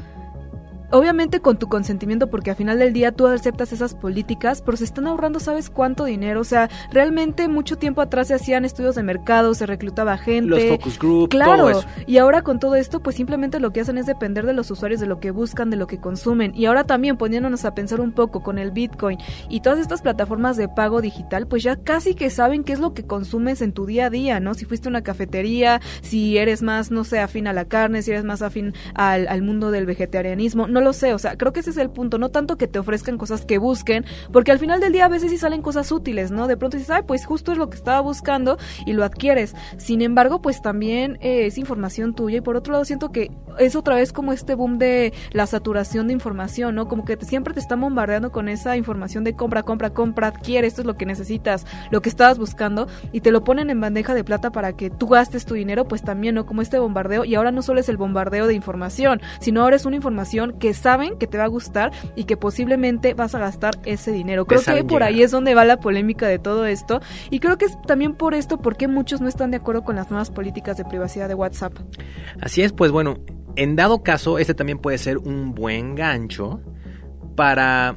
[0.90, 4.86] Obviamente con tu consentimiento, porque al final del día tú aceptas esas políticas, pero se
[4.86, 6.42] están ahorrando, ¿sabes cuánto dinero?
[6.42, 10.50] O sea, realmente mucho tiempo atrás se hacían estudios de mercado, se reclutaba gente.
[10.50, 11.58] Los focus group, claro.
[11.58, 11.88] Todo eso.
[12.06, 15.02] Y ahora con todo esto, pues simplemente lo que hacen es depender de los usuarios,
[15.02, 16.54] de lo que buscan, de lo que consumen.
[16.56, 19.18] Y ahora también poniéndonos a pensar un poco con el Bitcoin
[19.50, 22.94] y todas estas plataformas de pago digital, pues ya casi que saben qué es lo
[22.94, 24.54] que consumes en tu día a día, ¿no?
[24.54, 28.12] Si fuiste a una cafetería, si eres más, no sé, afín a la carne, si
[28.12, 31.60] eres más afín al, al mundo del vegetarianismo no lo sé, o sea, creo que
[31.62, 34.80] ese es el punto, no tanto que te ofrezcan cosas que busquen, porque al final
[34.80, 36.48] del día a veces sí salen cosas útiles, ¿no?
[36.48, 39.56] De pronto dices, ay, pues justo es lo que estaba buscando y lo adquieres.
[39.78, 43.76] Sin embargo, pues también eh, es información tuya y por otro lado siento que es
[43.76, 46.88] otra vez como este boom de la saturación de información, ¿no?
[46.88, 50.82] Como que siempre te están bombardeando con esa información de compra, compra, compra, adquiere, esto
[50.82, 54.24] es lo que necesitas, lo que estabas buscando y te lo ponen en bandeja de
[54.24, 56.46] plata para que tú gastes tu dinero, pues también, ¿no?
[56.46, 59.86] Como este bombardeo y ahora no solo es el bombardeo de información, sino ahora es
[59.86, 63.76] una información que saben que te va a gustar y que posiblemente vas a gastar
[63.86, 64.46] ese dinero.
[64.46, 67.66] Creo que por ahí es donde va la polémica de todo esto y creo que
[67.66, 70.86] es también por esto porque muchos no están de acuerdo con las nuevas políticas de
[70.86, 71.74] privacidad de WhatsApp.
[72.42, 73.18] Así es, pues bueno,
[73.56, 76.62] en dado caso, este también puede ser un buen gancho
[77.36, 77.96] para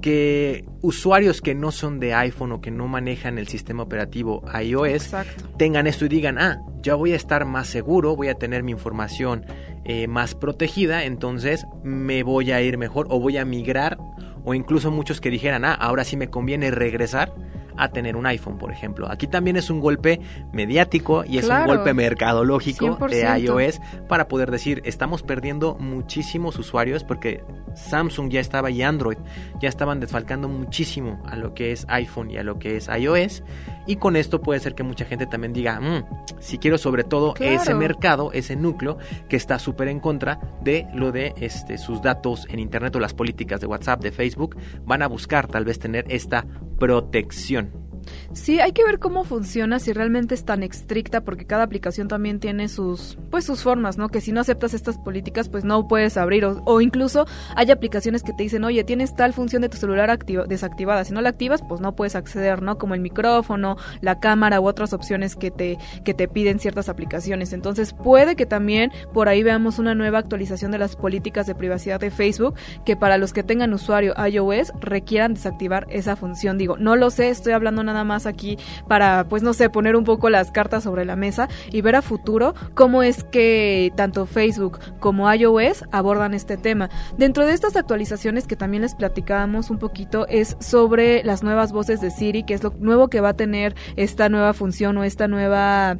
[0.00, 5.10] que usuarios que no son de iPhone o que no manejan el sistema operativo iOS
[5.58, 8.72] tengan esto y digan, ah, ya voy a estar más seguro, voy a tener mi
[8.72, 9.44] información
[9.84, 13.98] eh, más protegida, entonces me voy a ir mejor o voy a migrar
[14.44, 17.32] o incluso muchos que dijeran, ah, ahora sí me conviene regresar
[17.78, 19.10] a tener un iPhone, por ejemplo.
[19.10, 20.20] Aquí también es un golpe
[20.52, 23.40] mediático y es un golpe mercadológico de 100%.
[23.40, 27.42] iOS para poder decir, estamos perdiendo muchísimos usuarios porque
[27.74, 29.18] Samsung ya estaba y Android
[29.60, 33.42] ya estaban desfalcando muchísimo a lo que es iPhone y a lo que es iOS.
[33.88, 36.04] Y con esto puede ser que mucha gente también diga, "Mm,
[36.38, 37.52] si quiero sobre todo Claro.
[37.54, 38.98] ese mercado, ese núcleo
[39.28, 43.14] que está súper en contra de lo de este, sus datos en Internet o las
[43.14, 46.44] políticas de WhatsApp, de Facebook, van a buscar tal vez tener esta
[46.78, 47.87] protección.
[48.32, 52.40] Sí, hay que ver cómo funciona, si realmente es tan estricta, porque cada aplicación también
[52.40, 54.08] tiene sus, pues sus formas, ¿no?
[54.08, 58.22] Que si no aceptas estas políticas, pues no puedes abrir, o, o incluso hay aplicaciones
[58.22, 61.30] que te dicen, oye, tienes tal función de tu celular activa- desactivada, si no la
[61.30, 62.78] activas, pues no puedes acceder, ¿no?
[62.78, 67.52] Como el micrófono, la cámara u otras opciones que te, que te piden ciertas aplicaciones.
[67.52, 72.00] Entonces puede que también por ahí veamos una nueva actualización de las políticas de privacidad
[72.00, 76.58] de Facebook, que para los que tengan usuario iOS requieran desactivar esa función.
[76.58, 80.04] Digo, no lo sé, estoy hablando nada más aquí para, pues no sé, poner un
[80.04, 84.78] poco las cartas sobre la mesa y ver a futuro cómo es que tanto Facebook
[85.00, 86.90] como iOS abordan este tema.
[87.16, 92.00] Dentro de estas actualizaciones que también les platicábamos un poquito es sobre las nuevas voces
[92.00, 95.28] de Siri, que es lo nuevo que va a tener esta nueva función o esta
[95.28, 95.98] nueva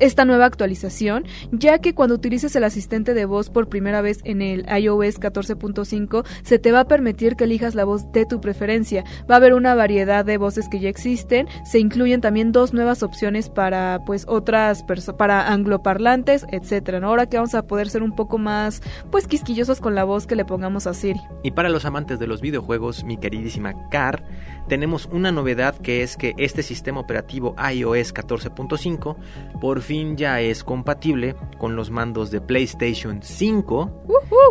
[0.00, 4.42] esta nueva actualización, ya que cuando utilices el asistente de voz por primera vez en
[4.42, 9.04] el iOS 14.5, se te va a permitir que elijas la voz de tu preferencia.
[9.30, 13.02] Va a haber una variedad de voces que ya existen, se incluyen también dos nuevas
[13.02, 14.84] opciones para pues otras
[15.16, 16.98] para angloparlantes, etcétera.
[17.02, 20.36] Ahora que vamos a poder ser un poco más pues quisquillosos con la voz que
[20.36, 21.20] le pongamos a Siri.
[21.42, 24.24] Y para los amantes de los videojuegos, mi queridísima Car,
[24.68, 29.16] tenemos una novedad que es que este sistema operativo iOS 14.5
[29.60, 34.04] por fin ya es compatible con los mandos de PlayStation 5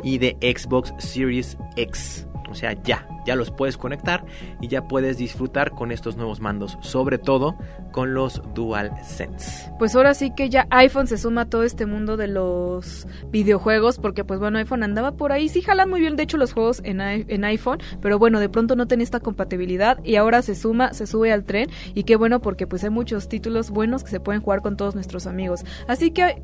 [0.04, 2.28] y de Xbox Series X.
[2.50, 4.26] O sea, ya, ya los puedes conectar
[4.62, 7.58] y ya puedes disfrutar con estos nuevos mandos, sobre todo
[7.92, 9.70] con los DualSense.
[9.78, 14.00] Pues ahora sí que ya iPhone se suma a todo este mundo de los videojuegos,
[14.00, 16.82] porque pues bueno, iPhone andaba por ahí, sí jalan muy bien de hecho los juegos
[16.86, 20.94] en, en iPhone, pero bueno, de pronto no tenía esta compatibilidad y ahora se suma,
[20.94, 24.22] se sube al tren y qué bueno porque pues hay muchos títulos buenos que se
[24.22, 25.66] pueden jugar con todos nuestros amigos.
[25.88, 26.42] Así que,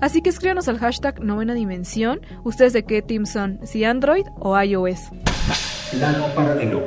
[0.00, 4.60] así que escríbanos al hashtag novena dimensión, ustedes de qué team son, si Android o
[4.60, 5.10] iOS.
[5.92, 6.82] Plano paralelo.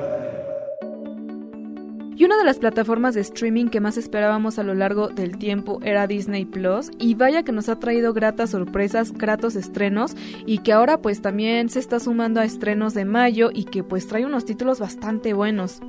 [2.17, 5.79] Y una de las plataformas de streaming que más esperábamos a lo largo del tiempo
[5.83, 10.15] era Disney Plus y vaya que nos ha traído gratas sorpresas, gratos estrenos
[10.45, 14.07] y que ahora pues también se está sumando a estrenos de mayo y que pues
[14.07, 15.81] trae unos títulos bastante buenos.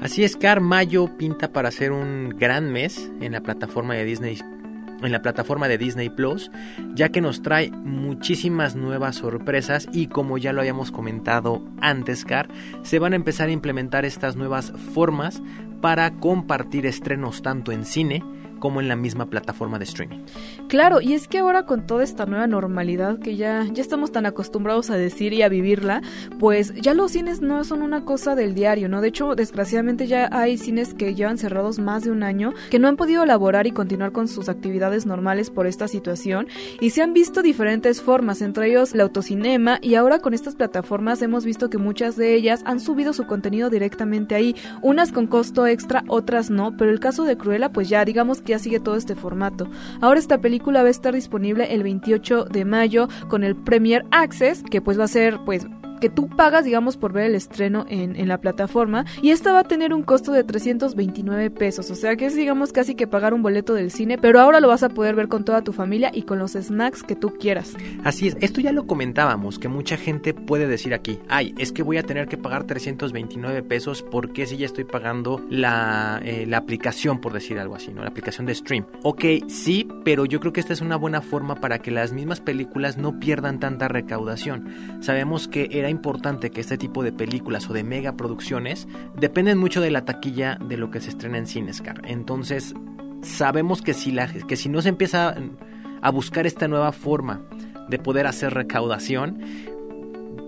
[0.00, 4.38] Así es, Car, mayo pinta para ser un gran mes en la plataforma de Disney
[5.02, 6.50] en la plataforma de Disney Plus,
[6.94, 12.48] ya que nos trae muchísimas nuevas sorpresas y como ya lo habíamos comentado antes, Car,
[12.82, 15.42] se van a empezar a implementar estas nuevas formas
[15.80, 18.22] para compartir estrenos tanto en cine
[18.58, 20.20] como en la misma plataforma de streaming.
[20.68, 24.26] Claro, y es que ahora con toda esta nueva normalidad que ya, ya estamos tan
[24.26, 26.02] acostumbrados a decir y a vivirla,
[26.38, 29.00] pues ya los cines no son una cosa del diario, ¿no?
[29.00, 32.88] De hecho, desgraciadamente ya hay cines que llevan cerrados más de un año, que no
[32.88, 36.48] han podido elaborar y continuar con sus actividades normales por esta situación,
[36.80, 41.22] y se han visto diferentes formas, entre ellos el autocinema, y ahora con estas plataformas
[41.22, 45.66] hemos visto que muchas de ellas han subido su contenido directamente ahí, unas con costo
[45.66, 49.14] extra, otras no, pero el caso de Cruella, pues ya digamos ya sigue todo este
[49.14, 49.68] formato.
[50.00, 54.62] Ahora esta película va a estar disponible el 28 de mayo con el Premier Access,
[54.62, 58.26] que pues va a ser pues que tú pagas, digamos, por ver el estreno en,
[58.26, 59.04] la plataforma.
[59.22, 61.90] Y esta va a tener un costo de 329 pesos.
[61.90, 64.18] O sea que es, digamos, casi que pagar un boleto del cine.
[64.18, 67.02] Pero ahora lo vas a poder ver con toda tu familia y con los snacks
[67.02, 67.74] que tú quieras.
[68.04, 71.82] Así es, esto ya lo comentábamos, que mucha gente puede decir aquí, ay, es que
[71.82, 76.58] voy a tener que pagar 329 pesos porque si ya estoy pagando la, eh, la
[76.58, 78.02] aplicación, por decir algo así, ¿no?
[78.02, 78.86] La aplicación de stream.
[79.02, 82.40] Ok, sí, pero yo creo que esta es una buena forma para que las mismas
[82.40, 85.00] películas no pierdan tanta recaudación.
[85.00, 88.86] Sabemos que era importante que este tipo de películas o de megaproducciones
[89.18, 92.02] dependen mucho de la taquilla de lo que se estrena en cines, Car.
[92.04, 92.74] Entonces,
[93.22, 95.34] sabemos que si, la, que si no se empieza
[96.02, 97.42] a buscar esta nueva forma
[97.88, 99.40] de poder hacer recaudación,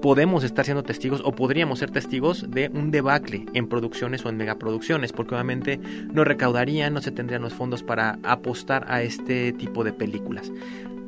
[0.01, 4.37] podemos estar siendo testigos o podríamos ser testigos de un debacle en producciones o en
[4.37, 5.81] megaproducciones, porque obviamente
[6.13, 10.53] no recaudarían, no se tendrían los fondos para apostar a este tipo de películas.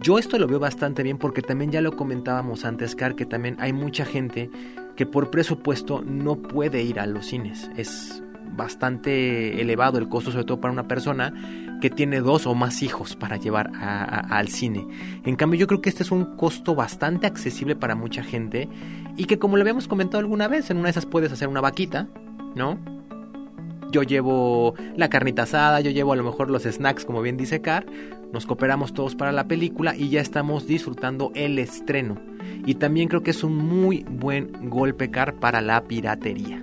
[0.00, 3.56] Yo esto lo veo bastante bien porque también ya lo comentábamos antes, Car, que también
[3.60, 4.50] hay mucha gente
[4.96, 7.70] que por presupuesto no puede ir a los cines.
[7.76, 8.22] Es
[8.56, 11.32] bastante elevado el costo, sobre todo para una persona
[11.80, 14.86] que tiene dos o más hijos para llevar al cine.
[15.24, 18.68] En cambio, yo creo que este es un costo bastante accesible para mucha gente
[19.16, 21.60] y que como lo habíamos comentado alguna vez, en una de esas puedes hacer una
[21.60, 22.08] vaquita,
[22.54, 22.78] ¿no?
[23.90, 27.60] yo llevo la carnita asada, yo llevo a lo mejor los snacks, como bien dice
[27.60, 27.86] Car,
[28.32, 32.20] nos cooperamos todos para la película y ya estamos disfrutando el estreno.
[32.64, 36.62] Y también creo que es un muy buen golpe Car para la piratería.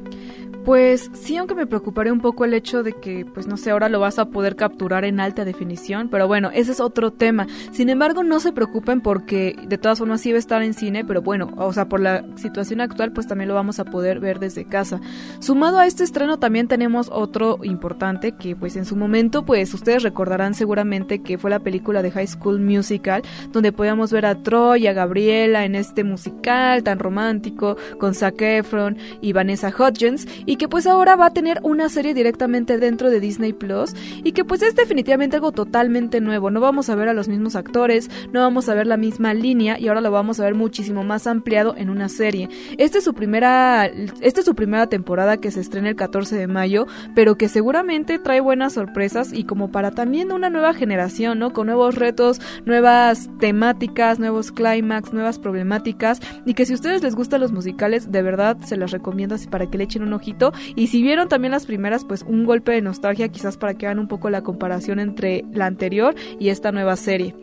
[0.68, 3.88] Pues sí, aunque me preocuparía un poco el hecho de que, pues no sé, ahora
[3.88, 7.48] lo vas a poder capturar en alta definición, pero bueno, ese es otro tema.
[7.72, 11.06] Sin embargo, no se preocupen porque de todas formas sí va a estar en cine,
[11.06, 14.40] pero bueno, o sea, por la situación actual, pues también lo vamos a poder ver
[14.40, 15.00] desde casa.
[15.40, 20.04] Sumado a este estreno también tenemos otro importante que pues en su momento, pues ustedes
[20.04, 23.22] recordarán seguramente que fue la película de High School Musical,
[23.54, 28.98] donde podíamos ver a Troy a Gabriela en este musical tan romántico con Zac Efron
[29.22, 33.20] y Vanessa Hudgens y que pues ahora va a tener una serie directamente dentro de
[33.20, 33.94] Disney Plus
[34.24, 36.52] y que pues es definitivamente algo totalmente nuevo.
[36.52, 39.80] No vamos a ver a los mismos actores, no vamos a ver la misma línea
[39.80, 42.50] y ahora lo vamos a ver muchísimo más ampliado en una serie.
[42.78, 46.48] Esta es su primera, esta es su primera temporada que se estrena el 14 de
[46.48, 51.54] mayo, pero que seguramente trae buenas sorpresas y como para también una nueva generación, ¿no?
[51.54, 57.16] Con nuevos retos, nuevas temáticas, nuevos clímax, nuevas problemáticas y que si a ustedes les
[57.16, 60.37] gustan los musicales, de verdad se las recomiendo así para que le echen un ojito
[60.76, 64.00] y si vieron también las primeras, pues un golpe de nostalgia quizás para que hagan
[64.00, 67.36] un poco la comparación entre la anterior y esta nueva serie.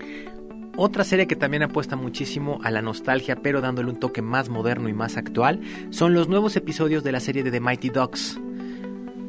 [0.77, 4.89] Otra serie que también apuesta muchísimo a la nostalgia, pero dándole un toque más moderno
[4.89, 8.41] y más actual, son los nuevos episodios de la serie de The Mighty Ducks.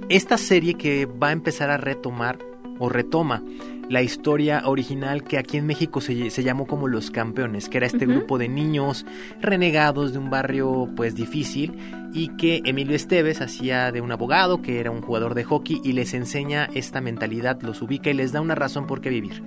[0.09, 2.39] Esta serie que va a empezar a retomar
[2.79, 3.43] o retoma
[3.89, 7.87] la historia original que aquí en México se, se, llamó como Los Campeones, que era
[7.87, 9.05] este grupo de niños
[9.41, 11.77] renegados de un barrio pues difícil
[12.13, 15.93] y que Emilio Esteves hacía de un abogado que era un jugador de hockey y
[15.93, 19.43] les enseña esta mentalidad, los ubica y les da una razón por qué vivir.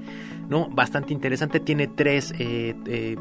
[0.48, 0.68] ¿no?
[0.68, 2.32] Bastante interesante, tiene tres...
[2.38, 3.16] Eh, eh,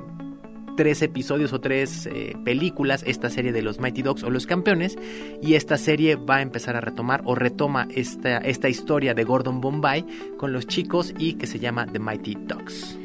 [0.78, 4.98] tres episodios o tres eh, películas esta serie de los Mighty Dogs o los campeones
[5.42, 9.60] y esta serie va a empezar a retomar o retoma esta, esta historia de Gordon
[9.60, 10.06] Bombay
[10.38, 12.98] con los chicos y que se llama The Mighty Dogs.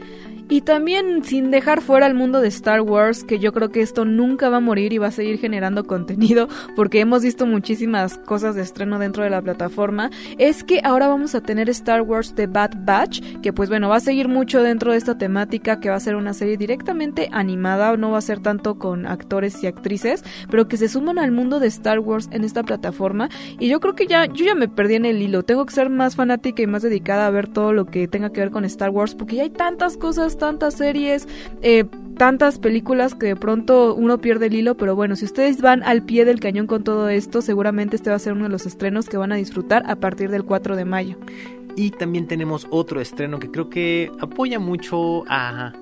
[0.48, 4.04] Y también sin dejar fuera el mundo de Star Wars, que yo creo que esto
[4.04, 8.54] nunca va a morir y va a seguir generando contenido, porque hemos visto muchísimas cosas
[8.54, 12.46] de estreno dentro de la plataforma, es que ahora vamos a tener Star Wars The
[12.46, 15.96] Bad Batch, que pues bueno, va a seguir mucho dentro de esta temática, que va
[15.96, 20.24] a ser una serie directamente animada, no va a ser tanto con actores y actrices,
[20.50, 23.28] pero que se suman al mundo de Star Wars en esta plataforma.
[23.58, 25.90] Y yo creo que ya, yo ya me perdí en el hilo, tengo que ser
[25.90, 28.90] más fanática y más dedicada a ver todo lo que tenga que ver con Star
[28.90, 31.28] Wars, porque ya hay tantas cosas tantas series,
[31.62, 31.84] eh,
[32.16, 36.02] tantas películas que de pronto uno pierde el hilo, pero bueno, si ustedes van al
[36.02, 39.08] pie del cañón con todo esto, seguramente este va a ser uno de los estrenos
[39.08, 41.16] que van a disfrutar a partir del 4 de mayo.
[41.74, 45.72] Y también tenemos otro estreno que creo que apoya mucho a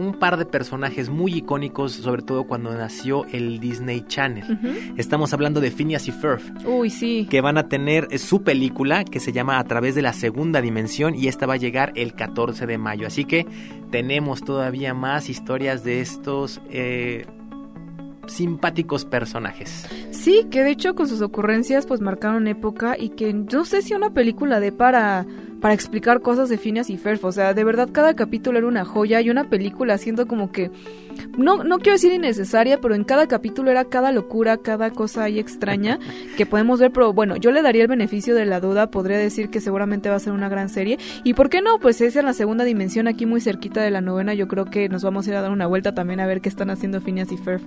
[0.00, 4.94] un par de personajes muy icónicos, sobre todo cuando nació el Disney Channel.
[4.96, 6.40] Estamos hablando de Phineas y Ferb.
[6.66, 7.26] Uy, sí.
[7.30, 11.14] Que van a tener su película que se llama A través de la segunda dimensión
[11.14, 13.06] y esta va a llegar el 14 de mayo.
[13.06, 13.46] Así que
[13.90, 17.26] tenemos todavía más historias de estos eh,
[18.26, 19.86] simpáticos personajes.
[20.10, 23.94] Sí, que de hecho con sus ocurrencias pues marcaron época y que no sé si
[23.94, 25.26] una película de para
[25.60, 28.84] para explicar cosas de Phineas y Ferb, o sea, de verdad cada capítulo era una
[28.84, 30.70] joya y una película haciendo como que
[31.36, 35.38] no no quiero decir innecesaria, pero en cada capítulo era cada locura, cada cosa ahí
[35.38, 35.98] extraña
[36.36, 39.50] que podemos ver, pero bueno, yo le daría el beneficio de la duda, podría decir
[39.50, 40.98] que seguramente va a ser una gran serie.
[41.24, 44.00] Y por qué no, pues es en la segunda dimensión aquí muy cerquita de la
[44.00, 46.40] novena, yo creo que nos vamos a ir a dar una vuelta también a ver
[46.40, 47.62] qué están haciendo Phineas y Ferb.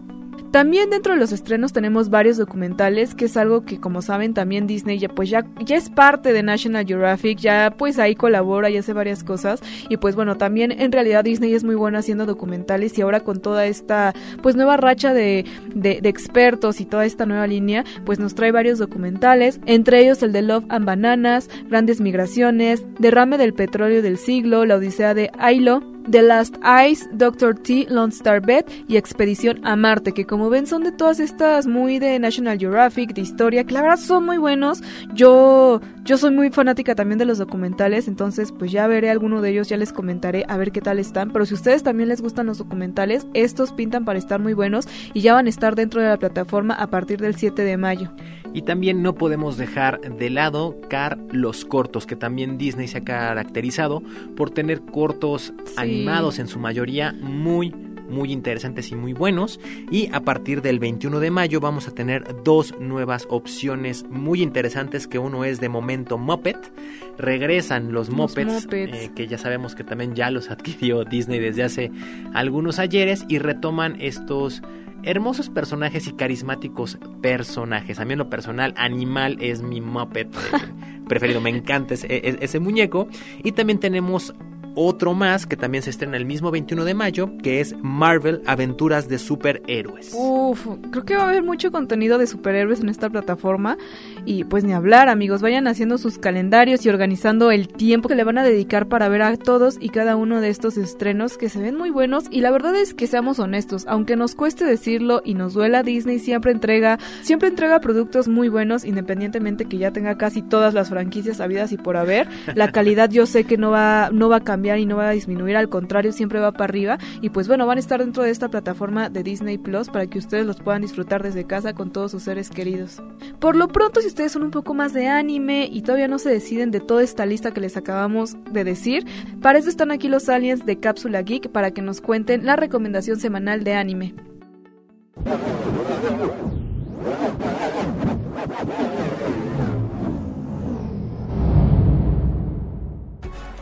[0.53, 4.67] También dentro de los estrenos tenemos varios documentales, que es algo que como saben también
[4.67, 8.77] Disney ya pues ya, ya es parte de National Geographic, ya pues ahí colabora y
[8.77, 9.61] hace varias cosas.
[9.89, 13.41] Y pues bueno, también en realidad Disney es muy bueno haciendo documentales y ahora con
[13.43, 18.33] toda esta pues nueva racha de, de, expertos y toda esta nueva línea, pues nos
[18.33, 24.01] trae varios documentales, entre ellos el de Love and Bananas, Grandes Migraciones, Derrame del Petróleo
[24.01, 26.55] del Siglo, La Odisea de Ailo, The Last
[26.87, 30.91] Ice, Doctor T, Lone Star Bet y Expedición a Marte, que como ven son de
[30.91, 34.81] todas estas muy de National Geographic, de historia, que la verdad son muy buenos.
[35.13, 39.51] Yo, yo soy muy fanática también de los documentales, entonces pues ya veré alguno de
[39.51, 41.31] ellos, ya les comentaré a ver qué tal están.
[41.31, 45.21] Pero si ustedes también les gustan los documentales, estos pintan para estar muy buenos y
[45.21, 48.11] ya van a estar dentro de la plataforma a partir del 7 de mayo.
[48.53, 53.03] Y también no podemos dejar de lado car los cortos, que también Disney se ha
[53.03, 54.03] caracterizado
[54.35, 55.73] por tener cortos sí.
[55.77, 57.73] animados en su mayoría muy
[58.13, 59.59] muy interesantes y muy buenos
[59.91, 65.07] y a partir del 21 de mayo vamos a tener dos nuevas opciones muy interesantes
[65.07, 66.71] que uno es de momento Muppet
[67.17, 68.93] regresan los, los Muppets, Muppets.
[68.93, 71.91] Eh, que ya sabemos que también ya los adquirió Disney desde hace
[72.33, 74.61] algunos ayeres y retoman estos
[75.03, 77.99] hermosos personajes y carismáticos personajes.
[77.99, 80.39] A mí en lo personal, Animal es mi Muppet eh,
[81.07, 83.07] preferido, me encanta ese, e, ese muñeco.
[83.43, 84.33] Y también tenemos
[84.75, 89.07] otro más que también se estrena el mismo 21 de mayo, que es Marvel Aventuras
[89.07, 90.13] de Superhéroes.
[90.13, 93.77] Uf, creo que va a haber mucho contenido de superhéroes en esta plataforma.
[94.25, 98.23] Y pues ni hablar amigos, vayan haciendo sus calendarios y organizando el tiempo que le
[98.23, 101.61] van a dedicar para ver a todos y cada uno de estos estrenos que se
[101.61, 102.25] ven muy buenos.
[102.31, 106.19] Y la verdad es que seamos honestos, aunque nos cueste decirlo y nos duela, Disney
[106.19, 111.39] siempre entrega, siempre entrega productos muy buenos independientemente que ya tenga casi todas las franquicias
[111.39, 114.62] habidas y por haber, la calidad yo sé que no va, no va a cambiar
[114.63, 116.97] y no va a disminuir, al contrario, siempre va para arriba.
[117.21, 120.19] Y pues bueno, van a estar dentro de esta plataforma de Disney Plus para que
[120.19, 123.01] ustedes los puedan disfrutar desde casa con todos sus seres queridos.
[123.39, 126.29] Por lo pronto, si ustedes son un poco más de anime y todavía no se
[126.29, 129.05] deciden de toda esta lista que les acabamos de decir,
[129.41, 133.19] para eso están aquí los aliens de Cápsula Geek para que nos cuenten la recomendación
[133.19, 134.13] semanal de anime.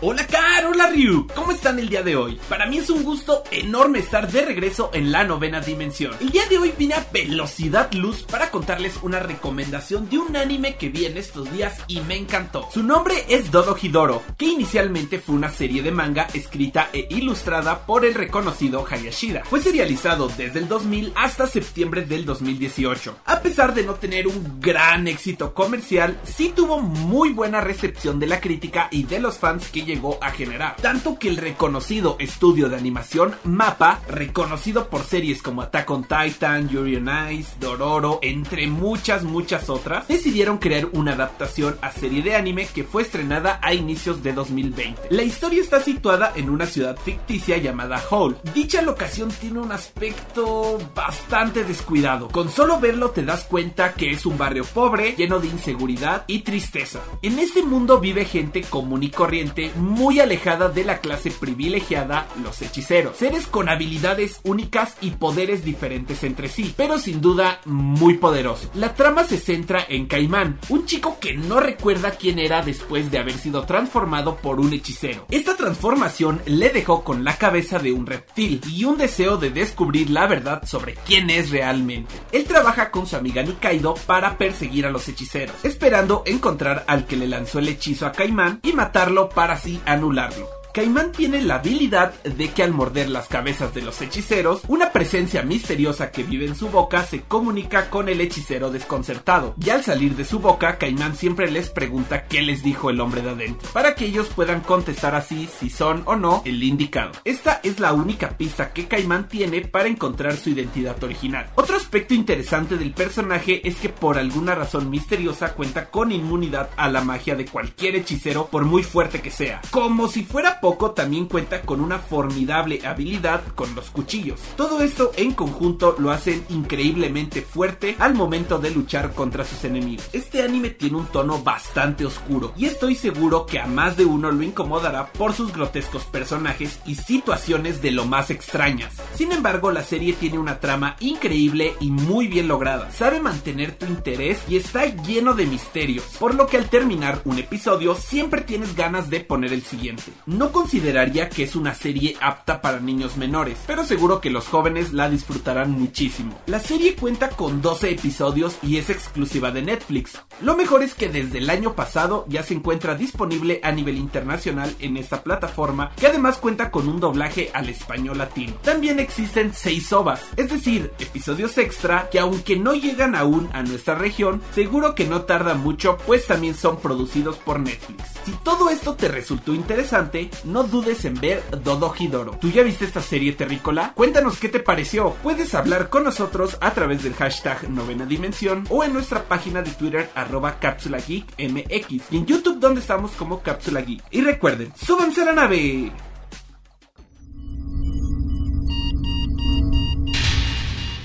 [0.03, 2.39] Hola Car, hola Ryu, ¿cómo están el día de hoy?
[2.49, 6.15] Para mí es un gusto enorme estar de regreso en la novena dimensión.
[6.19, 10.75] El día de hoy vine a velocidad luz para contarles una recomendación de un anime
[10.75, 12.67] que vi en estos días y me encantó.
[12.73, 17.85] Su nombre es Dodo Hidoro, que inicialmente fue una serie de manga escrita e ilustrada
[17.85, 19.43] por el reconocido Hayashida.
[19.45, 23.17] Fue serializado desde el 2000 hasta septiembre del 2018.
[23.25, 28.25] A pesar de no tener un gran éxito comercial, sí tuvo muy buena recepción de
[28.25, 30.77] la crítica y de los fans que llegó a generar.
[30.77, 36.69] Tanto que el reconocido estudio de animación MAPA, reconocido por series como Attack on Titan,
[36.69, 42.35] Yuri on Ice, Dororo, entre muchas, muchas otras, decidieron crear una adaptación a serie de
[42.35, 45.01] anime que fue estrenada a inicios de 2020.
[45.09, 48.37] La historia está situada en una ciudad ficticia llamada Hall.
[48.53, 52.29] Dicha locación tiene un aspecto bastante descuidado.
[52.29, 56.39] Con solo verlo te das cuenta que es un barrio pobre, lleno de inseguridad y
[56.39, 57.01] tristeza.
[57.21, 62.61] En este mundo vive gente común y corriente muy alejada de la clase privilegiada, los
[62.61, 63.17] hechiceros.
[63.17, 68.69] Seres con habilidades únicas y poderes diferentes entre sí, pero sin duda muy poderosos.
[68.75, 73.19] La trama se centra en Caimán, un chico que no recuerda quién era después de
[73.19, 75.25] haber sido transformado por un hechicero.
[75.29, 80.09] Esta transformación le dejó con la cabeza de un reptil y un deseo de descubrir
[80.09, 82.13] la verdad sobre quién es realmente.
[82.31, 87.17] Él trabaja con su amiga Nikaido para perseguir a los hechiceros, esperando encontrar al que
[87.17, 90.60] le lanzó el hechizo a Caimán y matarlo para así anularlo.
[90.73, 95.41] Caimán tiene la habilidad de que al morder las cabezas de los hechiceros, una presencia
[95.43, 99.53] misteriosa que vive en su boca se comunica con el hechicero desconcertado.
[99.61, 103.21] Y al salir de su boca, Caimán siempre les pregunta qué les dijo el hombre
[103.21, 107.11] de adentro, para que ellos puedan contestar así si son o no el indicado.
[107.25, 111.49] Esta es la única pista que Caimán tiene para encontrar su identidad original.
[111.55, 116.89] Otro aspecto interesante del personaje es que por alguna razón misteriosa cuenta con inmunidad a
[116.89, 121.25] la magia de cualquier hechicero por muy fuerte que sea, como si fuera poco también
[121.25, 124.39] cuenta con una formidable habilidad con los cuchillos.
[124.55, 130.07] Todo esto en conjunto lo hacen increíblemente fuerte al momento de luchar contra sus enemigos.
[130.13, 134.31] Este anime tiene un tono bastante oscuro y estoy seguro que a más de uno
[134.31, 138.93] lo incomodará por sus grotescos personajes y situaciones de lo más extrañas.
[139.15, 142.91] Sin embargo, la serie tiene una trama increíble y muy bien lograda.
[142.91, 147.39] Sabe mantener tu interés y está lleno de misterios, por lo que al terminar un
[147.39, 150.11] episodio siempre tienes ganas de poner el siguiente.
[150.25, 154.93] No consideraría que es una serie apta para niños menores, pero seguro que los jóvenes
[154.93, 156.39] la disfrutarán muchísimo.
[156.47, 160.19] La serie cuenta con 12 episodios y es exclusiva de Netflix.
[160.41, 164.75] Lo mejor es que desde el año pasado ya se encuentra disponible a nivel internacional
[164.79, 168.53] en esta plataforma, que además cuenta con un doblaje al español latino.
[168.63, 173.95] También existen 6 ovas, es decir, episodios extra que aunque no llegan aún a nuestra
[173.95, 178.03] región, seguro que no tarda mucho, pues también son producidos por Netflix.
[178.25, 182.37] Si todo esto te resultó interesante, no dudes en ver Dodo Hidoro.
[182.39, 183.93] ¿Tú ya viste esta serie terrícola?
[183.95, 185.13] Cuéntanos qué te pareció.
[185.23, 189.71] Puedes hablar con nosotros a través del hashtag Novena Dimensión o en nuestra página de
[189.71, 194.01] Twitter arroba Cápsula Geek MX y en YouTube donde estamos como Cápsula Geek.
[194.11, 195.91] Y recuerden, súbanse a la nave.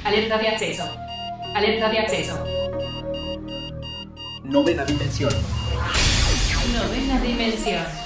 [0.04, 0.84] Alerta de acceso.
[1.54, 2.44] Alerta de acceso.
[4.44, 5.32] Novena dimensión.
[6.72, 8.05] Novena dimensión.